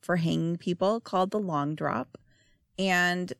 [0.00, 2.16] for hanging people called the long drop.
[2.78, 3.32] And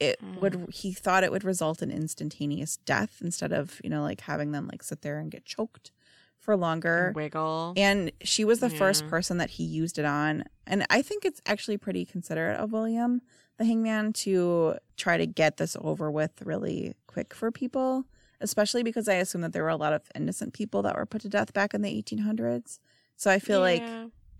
[0.00, 0.40] it Mm.
[0.40, 4.52] would, he thought it would result in instantaneous death instead of, you know, like having
[4.52, 5.92] them like sit there and get choked
[6.38, 7.12] for longer.
[7.14, 7.74] Wiggle.
[7.76, 10.44] And she was the first person that he used it on.
[10.66, 13.20] And I think it's actually pretty considerate of William,
[13.58, 18.06] the hangman, to try to get this over with really quick for people,
[18.40, 21.20] especially because I assume that there were a lot of innocent people that were put
[21.22, 22.78] to death back in the 1800s.
[23.16, 23.82] So I feel like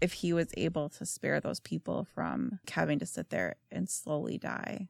[0.00, 4.38] if he was able to spare those people from having to sit there and slowly
[4.38, 4.88] die,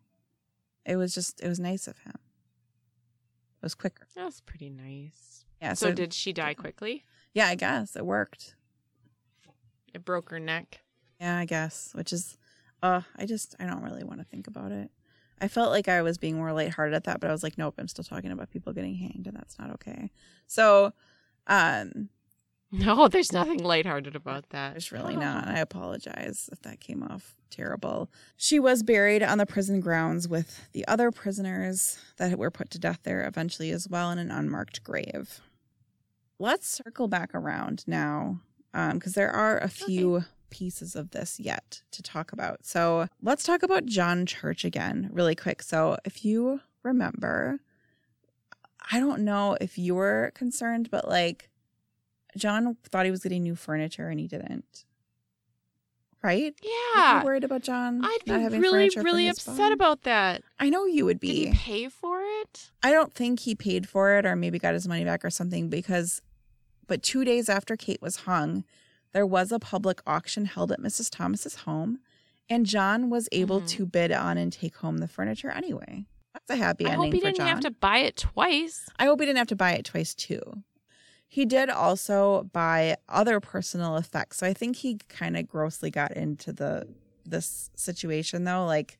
[0.91, 2.15] it was just, it was nice of him.
[2.17, 4.07] It was quicker.
[4.17, 5.45] that was pretty nice.
[5.61, 5.75] Yeah.
[5.75, 7.05] So, So, did she die quickly?
[7.35, 8.57] yeah, I guess it worked.
[9.95, 10.81] It broke her neck.
[11.21, 12.39] Yeah, I guess, which is,
[12.83, 14.91] uh, I just, I don't really want to think about it.
[15.41, 17.75] I felt like I was being more lighthearted at that, but I was like, nope,
[17.79, 20.11] I'm still talking about people getting hanged, and that's not okay.
[20.47, 20.93] So,
[21.47, 22.09] Um,
[22.73, 24.73] No, there's nothing lighthearted about that.
[24.75, 25.49] there's really not.
[25.49, 28.10] I apologize if that came off terrible.
[28.36, 32.78] She was buried on the prison grounds with the other prisoners that were put to
[32.78, 35.40] death there eventually as well in an unmarked grave.
[36.39, 38.40] Let's circle back around now
[38.72, 42.64] um, because there are a few pieces of this yet to talk about.
[42.64, 45.62] So let's talk about John Church again, really quick.
[45.62, 47.60] So if you remember,
[48.90, 51.48] I don't know if you were concerned, but like
[52.36, 54.85] John thought he was getting new furniture and he didn't.
[56.23, 56.55] Right?
[56.63, 57.21] Yeah.
[57.21, 60.43] you worried about John I'd not be having really, really upset about that.
[60.59, 61.45] I know you would be.
[61.47, 62.71] Did he pay for it?
[62.83, 65.69] I don't think he paid for it or maybe got his money back or something
[65.71, 66.21] because
[66.87, 68.65] but 2 days after Kate was hung,
[69.13, 71.09] there was a public auction held at Mrs.
[71.11, 72.01] Thomas's home
[72.51, 73.69] and John was able Mhm.
[73.69, 76.05] to bid on and take home the furniture anyway.
[76.35, 77.47] That's a happy I ending I hope he didn't John.
[77.49, 78.89] have to buy it twice.
[78.99, 80.63] I hope he didn't have to buy it twice too.
[81.32, 84.39] He did also buy other personal effects.
[84.39, 86.89] So I think he kind of grossly got into the
[87.24, 88.98] this situation though, like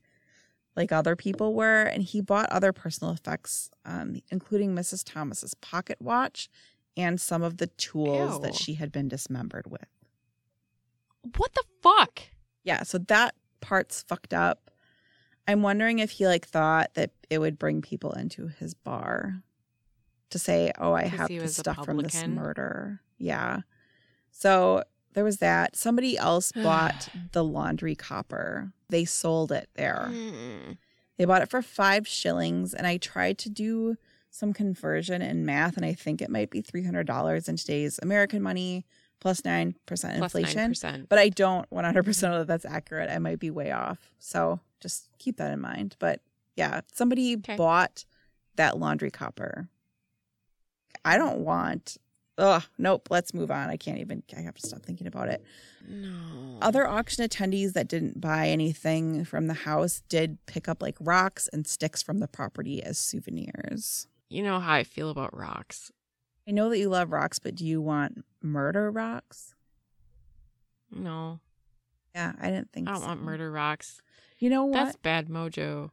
[0.77, 5.03] like other people were, and he bought other personal effects, um, including Mrs.
[5.05, 6.49] Thomas's pocket watch
[6.97, 9.89] and some of the tools that she had been dismembered with.
[11.37, 12.21] What the fuck?
[12.63, 14.71] Yeah, so that part's fucked up.
[15.49, 19.43] I'm wondering if he like thought that it would bring people into his bar
[20.31, 23.61] to say, "Oh, I have the stuff from this murder." Yeah.
[24.31, 25.77] So there was that.
[25.77, 28.73] Somebody else bought the laundry copper.
[28.89, 30.09] They sold it there.
[30.11, 30.79] Mm.
[31.19, 33.97] They bought it for five shillings, and I tried to do
[34.31, 37.99] some conversion in math, and I think it might be three hundred dollars in today's
[38.03, 38.85] American money
[39.21, 41.07] plus nine percent Plus inflation 9%.
[41.11, 43.11] but I don't 100% know that that's accurate.
[43.11, 44.11] I might be way off.
[44.19, 45.97] So just keep that in mind.
[45.99, 46.21] But
[46.57, 47.57] yeah, somebody Okay.
[47.57, 48.07] bought
[48.57, 49.69] that laundry copper.
[51.05, 51.97] I don't want.
[52.39, 53.09] Ugh, nope.
[53.11, 53.69] Let's move on.
[53.69, 54.23] I can't even.
[54.37, 55.45] I have to stop thinking about it.
[55.89, 56.59] no.
[56.63, 61.49] Other auction attendees that didn't buy anything from the house did pick up like rocks
[61.53, 64.07] and sticks from the property as souvenirs.
[64.29, 65.91] You know how I feel about rocks.
[66.49, 69.55] I know that you love rocks, but do you want murder rocks?
[70.91, 71.41] No,
[72.15, 73.07] Yeah, I didn't think I don't so.
[73.07, 74.01] want murder rocks.
[74.39, 74.73] You know what?
[74.85, 75.91] That's bad mojo.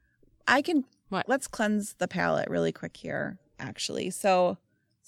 [0.48, 1.28] I can What?
[1.30, 4.10] let's cleanse the palate really quick here, actually.
[4.10, 4.58] So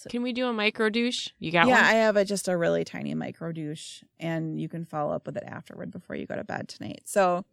[0.07, 1.29] Can we do a micro douche?
[1.39, 1.85] You got yeah, one?
[1.85, 5.35] I have a just a really tiny micro douche and you can follow up with
[5.35, 7.01] it afterward before you go to bed tonight.
[7.05, 7.43] So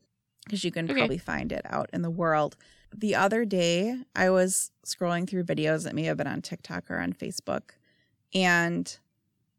[0.45, 0.95] because you can Okay.
[0.95, 2.57] probably find it out in the world.
[2.95, 6.99] The other day I was scrolling through videos that may have been on TikTok or
[7.01, 7.71] on Facebook
[8.33, 8.97] and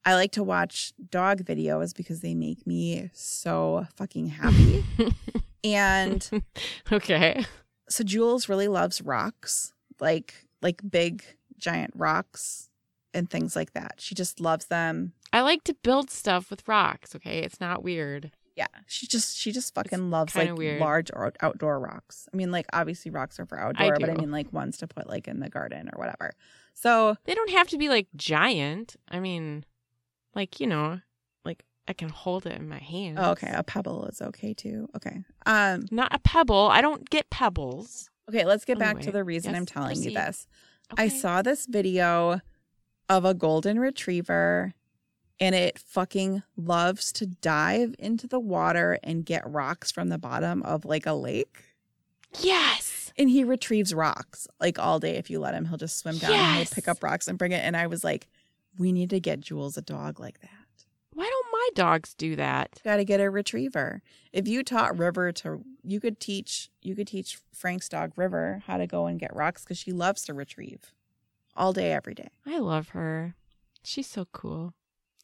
[0.05, 4.85] I like to watch dog videos because they make me so fucking happy.
[5.65, 6.29] and
[6.91, 7.43] okay.
[7.89, 11.25] so Jules really loves rocks, like like big
[11.57, 12.69] giant rocks
[13.13, 13.95] and things like that.
[13.97, 15.13] She just loves them.
[15.33, 17.15] I like to build stuff with rocks.
[17.15, 18.31] Okay, it's not weird.
[18.55, 20.79] Yeah, she just she just fucking loves like weird.
[20.81, 22.27] large or outdoor rocks.
[22.33, 25.07] I mean, like obviously rocks are for outdoor, but I mean like ones to put
[25.07, 26.31] like in the garden or whatever.
[26.73, 28.95] So They don't have to be like giant.
[29.09, 29.63] I mean,
[30.33, 31.01] like you know,
[31.45, 33.19] like I can hold it in my hand.
[33.19, 34.89] oh, okay, a pebble is okay too.
[34.95, 36.69] Okay, um, Not a pebble.
[36.71, 38.09] I don't get pebbles.
[38.27, 40.17] okay, let's get back to the reason I'm yes, telling you proceed.
[40.17, 40.47] this.
[40.97, 42.41] I saw this video
[43.09, 44.73] of a golden retriever
[45.39, 50.63] and it fucking loves to dive into the water and get rocks from the bottom
[50.63, 51.63] of like a lake.
[52.39, 53.11] Yes.
[53.17, 55.15] And he retrieves rocks like all day.
[55.15, 57.51] If you let him, he'll just swim down and he'll pick up rocks and bring
[57.51, 57.63] it.
[57.63, 58.27] And I was like,
[58.77, 60.49] we need to get Jules a dog like that.
[61.13, 62.79] Why don't my dogs do that?
[62.83, 64.03] Got to get a retriever.
[64.31, 68.77] If you taught River to, you could teach, you could teach Frank's dog River how
[68.77, 70.93] to go and get rocks because she loves to retrieve
[71.57, 72.29] all day, every day.
[72.45, 73.35] I love her.
[73.83, 74.73] She's so cool.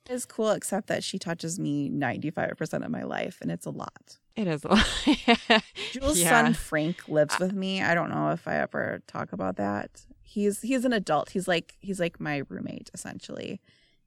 [0.09, 3.69] It is cool, except that she touches me 95% of my life, and it's a
[3.69, 4.17] lot.
[4.35, 4.65] It is.
[4.65, 4.85] a lot.
[5.91, 6.29] Jules' Yeah.
[6.29, 7.81] son Frank lives with me.
[7.81, 10.05] I don't know if I ever talk about that.
[10.21, 11.29] He's he's an adult.
[11.29, 13.61] He's like he's like my roommate essentially.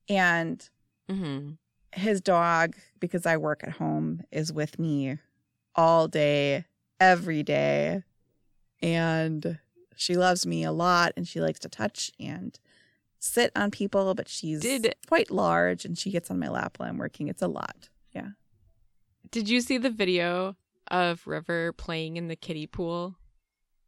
[0.09, 0.69] And
[1.09, 1.53] hmm
[1.93, 5.19] his dog, because I work at home, is with me
[5.75, 6.67] all day,
[7.01, 8.03] every day.
[8.83, 9.59] And
[9.97, 12.59] she loves me a lot and she likes to touch and
[13.19, 16.89] sit on people, but she's Did- quite large and she gets on my lap while
[16.89, 17.27] I'm working.
[17.29, 17.89] It's a lot.
[18.15, 18.29] Yeah.
[19.31, 20.55] Did you see the video
[20.89, 23.17] of River playing in the kiddie pool?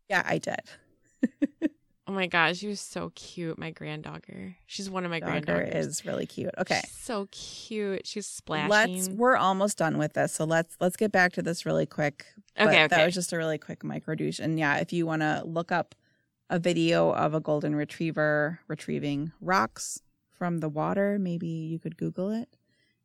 [0.09, 0.61] Yeah, I did.
[2.09, 3.59] Oh my gosh, she was so cute.
[3.59, 4.57] My granddaughter.
[4.67, 5.87] She's one of my Dogger granddaughters.
[5.87, 6.51] is really cute.
[6.59, 6.81] Okay.
[6.83, 8.07] She's so cute.
[8.07, 8.71] She's splashing.
[8.71, 10.33] Let's we're almost done with this.
[10.33, 12.25] So let's let's get back to this really quick.
[12.57, 14.39] But Okay, That was just a really quick micro douche.
[14.39, 15.95] And yeah, if you want to look up
[16.51, 21.19] a video of a golden retriever retrieving rocks from the water.
[21.19, 22.57] Maybe you could Google it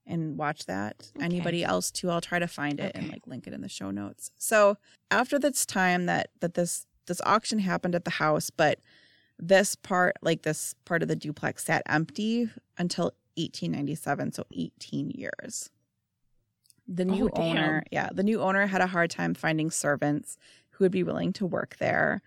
[0.06, 1.12] and watch that.
[1.16, 1.26] Okay.
[1.26, 2.10] Anybody else too?
[2.10, 4.32] I'll try to find it and like link it in the show notes.
[4.38, 4.78] So
[5.12, 8.80] after this time that that this this auction happened at the house, but
[9.40, 13.06] this part like this part of the duplex sat empty until
[13.36, 15.70] 1897, so 18 years.
[16.88, 20.38] The new Oh, owner, yeah, the new owner had a hard time finding servants
[20.72, 22.22] who would be willing to work there.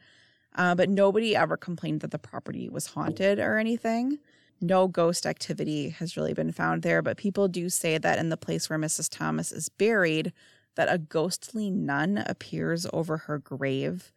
[0.55, 4.19] Uh, but nobody ever complained that the property was haunted or anything.
[4.61, 8.39] No ghost activity has really been found there, but people do say that in the
[8.39, 9.11] place where Mrs.
[9.11, 10.33] Thomas is buried,
[10.77, 14.13] that a ghostly nun appears over her grave.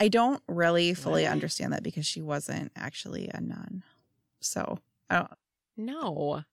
[0.00, 1.32] I don't really fully What?
[1.32, 3.82] understand that because she wasn't actually a nun.
[4.40, 4.78] So
[5.08, 5.30] I don't,
[5.76, 6.44] No.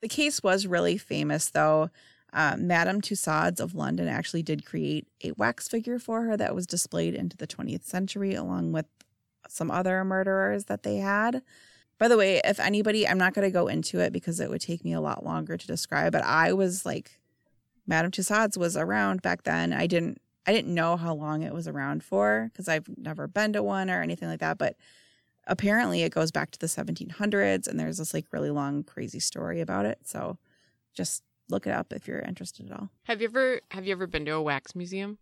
[0.00, 1.90] the case was really famous, though.
[2.30, 6.66] Uh, Madame Tussauds of London actually did create a wax figure for her that was
[6.66, 8.84] displayed into the 20th century, along with
[9.48, 11.40] some other murderers that they had.
[11.96, 14.60] By the way, if anybody, I'm not going to go into it because it would
[14.60, 16.12] take me a lot longer to describe.
[16.12, 17.18] But I was like,
[17.86, 19.72] Madame Tussauds was around back then.
[19.72, 23.52] I didn't, I didn't know how long it was around for because I've never been
[23.52, 24.56] to one or anything like that.
[24.56, 24.76] But
[25.46, 29.60] apparently, it goes back to the 1700s, and there's this like really long, crazy story
[29.60, 29.98] about it.
[30.04, 30.38] So,
[30.94, 32.88] just look it up if you're interested at all.
[33.02, 35.18] Have you ever have you ever been to a wax museum?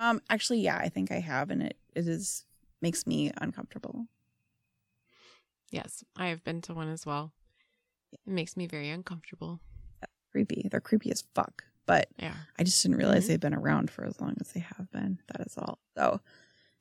[0.00, 2.46] Um, actually, yeah, I think I have, and it it is
[2.80, 4.06] makes me uncomfortable.
[5.70, 7.32] Yes, I have been to one as well.
[8.10, 9.60] It makes me very uncomfortable.
[10.30, 10.66] Creepy.
[10.70, 11.64] They're creepy as fuck.
[11.86, 12.34] But Yeah.
[12.58, 13.28] I just didn't realize Mhm.
[13.28, 15.18] they've been around for as long as they have been.
[15.28, 15.78] That is all.
[15.96, 16.20] So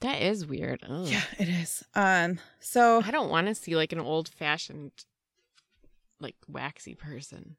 [0.01, 0.83] That is weird.
[0.87, 1.07] Ugh.
[1.07, 1.83] yeah, it is.
[1.95, 4.91] Um, so I don't want to see like an old fashioned
[6.19, 7.55] like waxy person.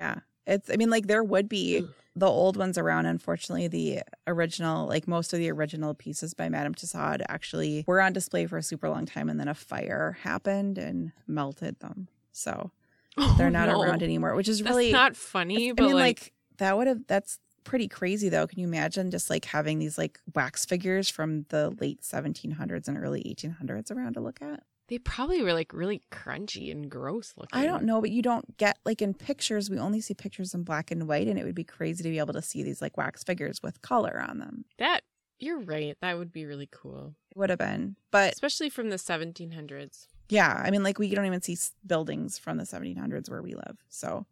[0.00, 0.70] yeah, it's.
[0.70, 1.88] I mean, like there would be Ugh.
[2.16, 3.04] the old ones around.
[3.06, 8.12] Unfortunately, the original, like most of the original pieces by Madame Tussaud, actually were on
[8.14, 12.08] display for a super long time, and then a fire happened and melted them.
[12.32, 12.70] So
[13.36, 13.82] they're Oh, not no.
[13.82, 16.86] around anymore, which is That's really not funny, I but mean, like, like, that would
[16.86, 18.46] have that's pretty crazy though.
[18.46, 22.96] Can you imagine just like having these like wax figures from the late 1700s and
[22.98, 24.62] early 1800s around to look at?
[24.88, 27.60] they probably were like really crunchy and gross looking.
[27.60, 29.68] I don't know, but you don't get like in pictures.
[29.68, 32.18] We only see pictures in black and white, and it would be crazy to be
[32.18, 34.64] able to see these like wax figures with color on them.
[34.78, 35.02] That
[35.38, 35.94] you're right.
[36.00, 40.06] That would be really cool, It would have been, but especially from the 1700s.
[40.30, 43.76] yeah, I mean, like we don't even see buildings from the 1700s where we live,
[43.90, 44.24] so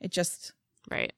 [0.00, 0.52] it just
[0.88, 1.12] Right.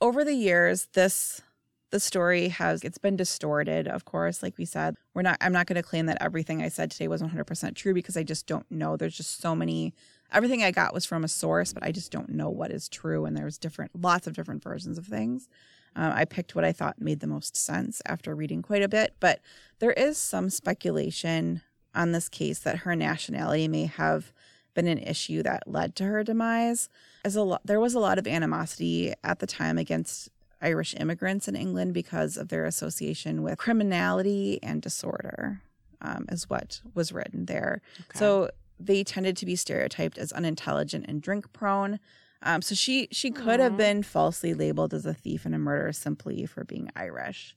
[0.00, 1.42] Over the years this
[1.90, 4.96] the story has it's been distorted of course like we said.
[5.14, 7.94] We're not i'm not going to claim that everything i said today was 100% true
[7.94, 8.96] because i just don't know.
[8.96, 9.94] There's just so many
[10.32, 13.24] everything i got was from a source but i just don't know what is true
[13.24, 15.48] and there's different lots of different versions of things.
[15.94, 19.14] Um, i picked what i thought made the most sense after reading quite a bit
[19.20, 19.40] but
[19.78, 21.62] there is some speculation
[21.94, 24.32] on this case that her nationality may have
[24.76, 26.88] been an issue that led to her demise
[27.24, 30.30] as a lot there was a lot of animosity at the time against
[30.62, 35.60] Irish immigrants in England because of their association with criminality and disorder,
[36.00, 37.82] um, is what was written there.
[38.00, 38.18] Okay.
[38.18, 41.98] So they tended to be stereotyped as unintelligent and drink prone.
[42.42, 45.92] Um, so she she could have been falsely labeled as a thief and a murderer
[45.92, 47.56] simply for being Irish,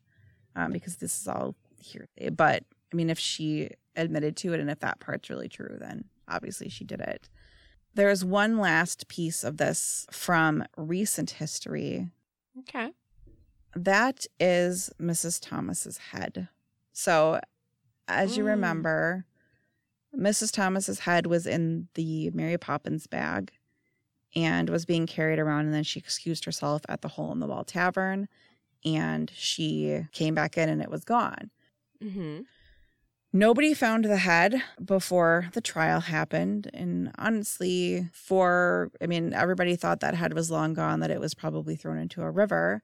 [0.55, 2.29] um, because this is all hearsay.
[2.29, 6.05] But I mean, if she admitted to it and if that part's really true, then
[6.29, 7.29] obviously she did it.
[7.95, 12.11] There's one last piece of this from recent history
[12.59, 12.91] okay.
[13.75, 15.39] that is Mrs.
[15.41, 16.47] Thomas's head.
[16.93, 17.39] So,
[18.07, 18.47] as you Mm.
[18.47, 19.25] remember,
[20.15, 20.51] Mrs.
[20.51, 23.51] Thomas's head was in the Mary Poppins bag
[24.35, 27.47] and was being carried around and then she excused herself at the hole in the
[27.47, 28.27] wall tavern
[28.85, 31.51] and she came back in and it was gone.
[32.03, 32.41] Mm-hmm.
[33.31, 36.69] Nobody found the head before the trial happened.
[36.73, 41.35] And honestly, for, I mean, everybody thought that head was long gone, that it was
[41.35, 42.81] probably thrown into a river.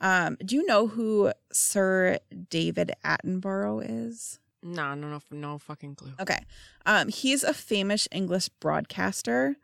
[0.00, 2.18] Um, do you know who Sir
[2.50, 4.40] David Attenborough is?
[4.62, 6.12] No, no, no, no fucking clue.
[6.20, 6.40] Okay.
[6.84, 9.56] Um, he's a famous English broadcaster,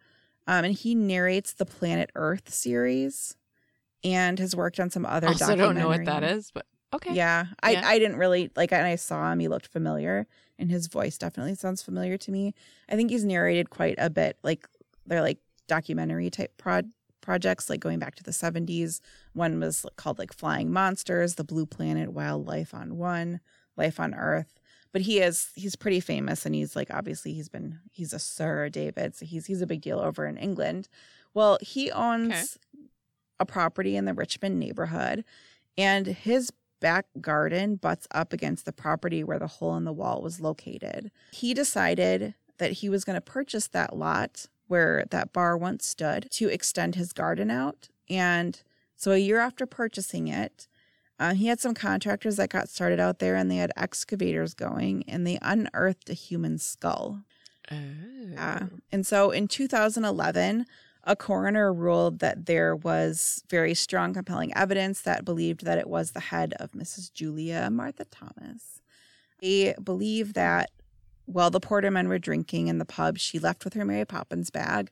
[0.47, 3.37] um, and he narrates the Planet Earth series
[4.05, 7.15] and has worked on some other also don't know what that is, but okay.
[7.15, 7.83] yeah, I, Yeah.
[7.85, 9.41] I didn't really like and I saw him.
[9.41, 10.27] He looked familiar,
[10.59, 12.55] and his voice definitely sounds familiar to me.
[12.89, 14.39] I think he's narrated quite a bit.
[14.43, 14.69] Like
[15.07, 15.39] they're like
[15.69, 16.91] documentary type prod
[17.21, 19.01] projects, like going back to the seventies.
[19.33, 23.41] One was called like Flying Monsters, The Blue Planet, Wildlife on One,
[23.77, 24.61] Life on Earth.
[24.93, 28.69] But he is he's pretty famous, and he's like obviously he's been he's a Sir
[28.69, 30.89] David, so he's he's a big deal over in England.
[31.35, 32.59] Well, he owns
[33.41, 35.25] a property in the Richmond neighborhood,
[35.79, 36.53] and his
[36.83, 41.11] back garden butts up against the property where the hole in the wall was located.
[41.31, 46.29] He decided that he was going to purchase that lot where that bar once stood
[46.33, 47.89] to extend his garden out.
[48.11, 48.61] And
[48.97, 50.67] so a year after purchasing it,
[51.19, 55.05] uh, he had some contractors that got started out there and they had excavators going
[55.07, 57.23] and they unearthed a human skull.
[57.71, 57.77] Oh.
[58.33, 58.67] Yeah.
[58.91, 60.67] And so in 2011,
[61.05, 66.13] a coroner ruled that there was very strong, compelling evidence that believed that it was
[66.13, 67.13] the head of Mrs.
[67.13, 68.81] Julia Martha Thomas.
[69.41, 70.71] They believe that
[71.27, 74.91] while the Portermen were drinking in the pub, she left with her Mary Poppins bag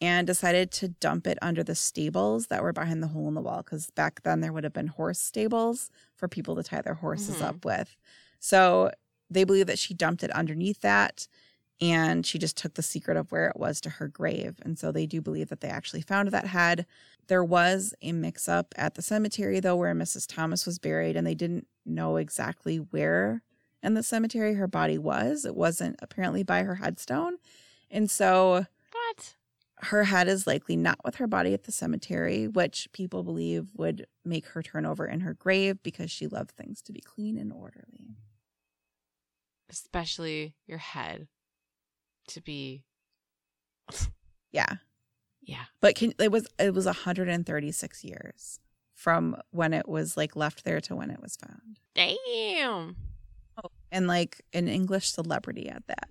[0.00, 3.40] and decided to dump it under the stables that were behind the hole in the
[3.40, 6.94] wall because back then there would have been horse stables for people to tie their
[6.94, 7.46] horses Mhm.
[7.46, 7.96] up with.
[8.38, 8.90] So
[9.30, 11.28] they believe that she dumped it underneath that
[11.80, 14.56] and she just took the secret of where it was to her grave.
[14.62, 16.86] And so they do believe that they actually found that head.
[17.28, 20.26] There was a mix up at the cemetery, though, where Mrs.
[20.26, 23.42] Thomas was buried, and they didn't know exactly where
[23.82, 25.44] in the cemetery her body was.
[25.44, 27.36] It wasn't apparently by her headstone.
[27.90, 29.36] And so What?
[29.80, 34.06] her head is likely not with her body at the cemetery, which people believe would
[34.24, 37.52] make her turn over in her grave because she loved things to be clean and
[37.52, 38.16] orderly.
[39.68, 41.28] Especially your head
[42.28, 42.84] to be.
[44.52, 44.74] Yeah.
[45.42, 45.64] Yeah.
[45.80, 48.58] But can, it was it was 136 years
[48.94, 51.78] from when it was like left there to when it was found.
[51.94, 52.96] Damn.
[53.62, 56.08] Oh, and like an English celebrity at that.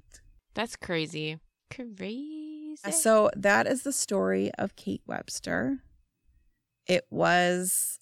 [0.54, 1.40] That's crazy.
[1.74, 2.78] Crazy.
[2.92, 5.80] So that is the story of Kate Webster.
[6.88, 8.00] It was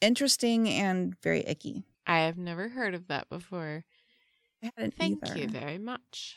[0.00, 1.84] interesting and very icky.
[2.06, 3.84] I have never heard of that before.
[4.62, 5.38] I hadn't Thank either.
[5.38, 6.36] you very much.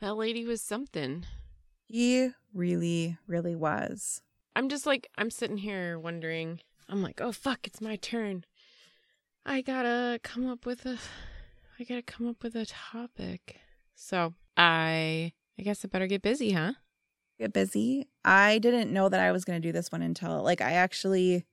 [0.00, 1.26] That lady was something.
[1.86, 4.22] He really, really was.
[4.54, 6.60] I'm just like, I'm sitting here wondering.
[6.88, 8.44] I'm like, oh fuck, it's my turn.
[9.44, 10.98] I gotta come up with a,
[11.80, 13.58] I gotta come up with a topic.
[13.96, 16.74] So I, I guess I better get busy, huh?
[17.40, 18.06] Get busy.
[18.24, 21.44] I didn't know that I was to do this one until like I actually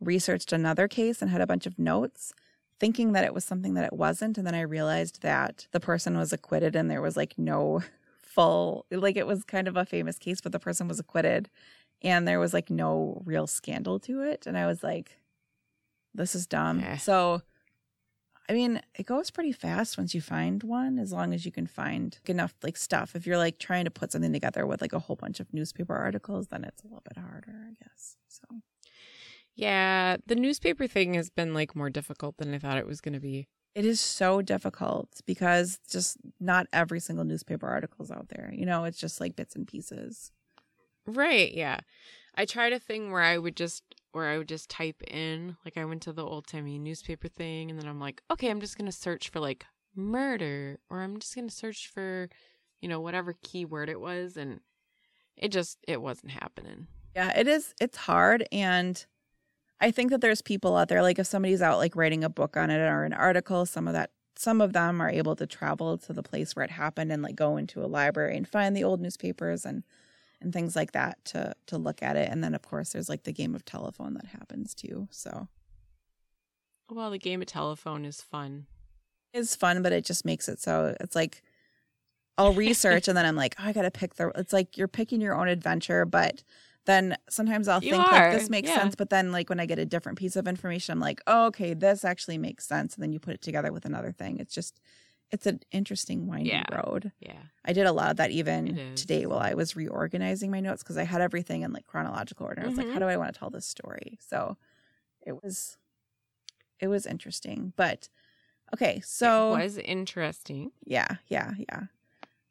[0.00, 2.32] researched another case and had a bunch of notes
[2.80, 6.16] thinking that it was something that it wasn't and then I realized that the person
[6.16, 7.82] was acquitted and there was like no
[8.22, 11.48] full like it was kind of a famous case but the person was acquitted
[12.02, 15.18] and there was like no real scandal to it and I was like
[16.14, 16.80] this is dumb.
[16.80, 16.96] Eh.
[16.96, 17.42] So
[18.48, 21.66] I mean, it goes pretty fast once you find one, as long as you can
[21.66, 23.16] find enough like stuff.
[23.16, 25.96] If you're like trying to put something together with like a whole bunch of newspaper
[25.96, 28.16] articles, then it's a little bit harder, I guess.
[28.28, 28.42] So
[29.56, 33.14] Yeah, the newspaper thing has been like more difficult than I thought it was going
[33.14, 33.48] to be.
[33.74, 38.52] it is so difficult because just not every single newspaper article is out there.
[38.54, 40.32] You know, it's just like bits and pieces.
[41.06, 41.80] Right, yeah.
[42.36, 43.82] I tried a thing where I would just
[44.12, 47.70] where I would just type in like I went to the old timey newspaper thing
[47.70, 49.66] and then I'm like, okay, I'm just gonna search for like
[49.96, 52.28] murder or I'm just gonna search for,
[52.80, 54.60] you know, whatever keyword it was and
[55.36, 56.86] it just it wasn't happening.
[57.14, 57.74] Yeah, it is.
[57.80, 58.46] It's hard.
[58.52, 59.04] And
[59.84, 62.56] I think that there's people out there, like if somebody's out like writing a book
[62.56, 65.98] on it or an article, some of that, some of them are able to travel
[65.98, 68.82] to the place where it happened and like go into a library and find the
[68.82, 69.82] old newspapers and,
[70.40, 72.30] and things like that to, to look at it.
[72.30, 75.06] And then of course there's like the game of telephone that happens too.
[75.10, 75.48] So
[76.90, 78.64] Well, the game of telephone is fun.
[79.34, 81.42] it's fun, but it just makes it so it's like
[82.38, 84.32] I'll research and then I'm like, oh, I gotta pick the.
[84.34, 86.42] It's like you're picking your own adventure, but
[86.86, 88.76] then sometimes I'll You think are, like this makes yeah.
[88.76, 91.46] sense, but then like when I get a different piece of information, I'm like, oh,
[91.46, 94.38] okay, this actually makes sense, and then you put it together with another thing.
[94.38, 94.80] It's just,
[95.30, 96.64] it's an interesting winding Yeah.
[96.74, 97.12] road.
[97.20, 97.40] Yeah.
[97.64, 100.98] I did a lot of that even today while I was reorganizing my notes because
[100.98, 102.62] I had everything in like chronological order.
[102.62, 103.00] I was like, how mm-hmm.
[103.00, 104.18] do I want to tell this story?
[104.20, 104.56] So
[105.26, 105.78] it was,
[106.80, 108.08] it was interesting, but
[108.74, 110.72] okay, so it was interesting.
[110.84, 111.84] yeah, yeah, yeah.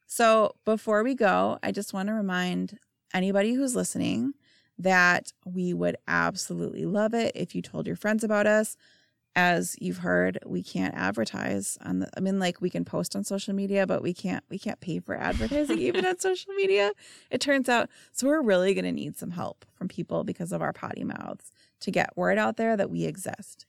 [0.07, 2.79] So before we go, I just want to remind
[3.13, 4.33] anybody who's listening
[4.77, 8.75] that we would absolutely love it if you told your friends about us.
[9.35, 13.23] As you've heard, we can't advertise on the I mean like we can post on
[13.23, 16.91] social media, but we can't we can't pay for advertising even on social media.
[17.31, 20.61] It turns out so we're really going to need some help from people because of
[20.61, 23.65] our potty mouths to get word out there that we exist.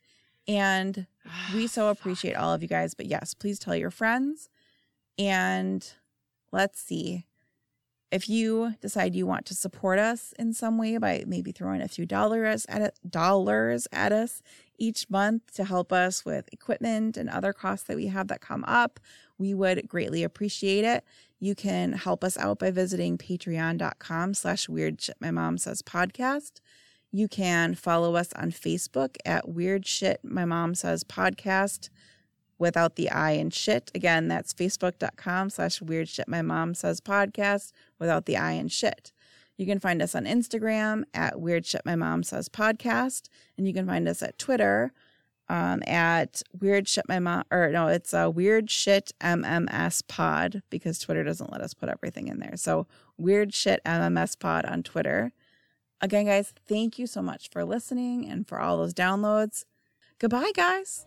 [0.46, 1.06] And
[1.54, 2.94] we so appreciate all of you guys.
[2.94, 4.50] But yes, please tell your friends.
[5.18, 5.90] And
[6.52, 7.24] let's see.
[8.14, 11.88] If you decide you want to support us in some way by maybe throwing a
[11.88, 14.40] few dollars at dollars at us
[14.78, 18.62] each month to help us with equipment and other costs that we have that come
[18.68, 19.00] up,
[19.36, 21.02] we would greatly appreciate it.
[21.40, 26.60] You can help us out by visiting patreon.com slash weird shit my mom says podcast.
[27.10, 31.88] You can follow us on Facebook at Weird Shit My Mom Says Podcast.
[32.58, 33.90] Without the I and shit.
[33.94, 39.12] Again, that's facebook.com slash weird shit my mom says podcast without the I and shit.
[39.56, 43.28] You can find us on Instagram at weird shit my mom says podcast.
[43.56, 44.92] And you can find us at Twitter
[45.48, 50.98] um, at weird shit my mom or no, it's a weird shit MMS pod because
[50.98, 52.56] Twitter doesn't let us put everything in there.
[52.56, 52.86] So
[53.18, 55.32] weird shit MMS pod on Twitter.
[56.00, 59.64] Again, guys, thank you so much for listening and for all those downloads.
[60.18, 61.06] Goodbye, guys.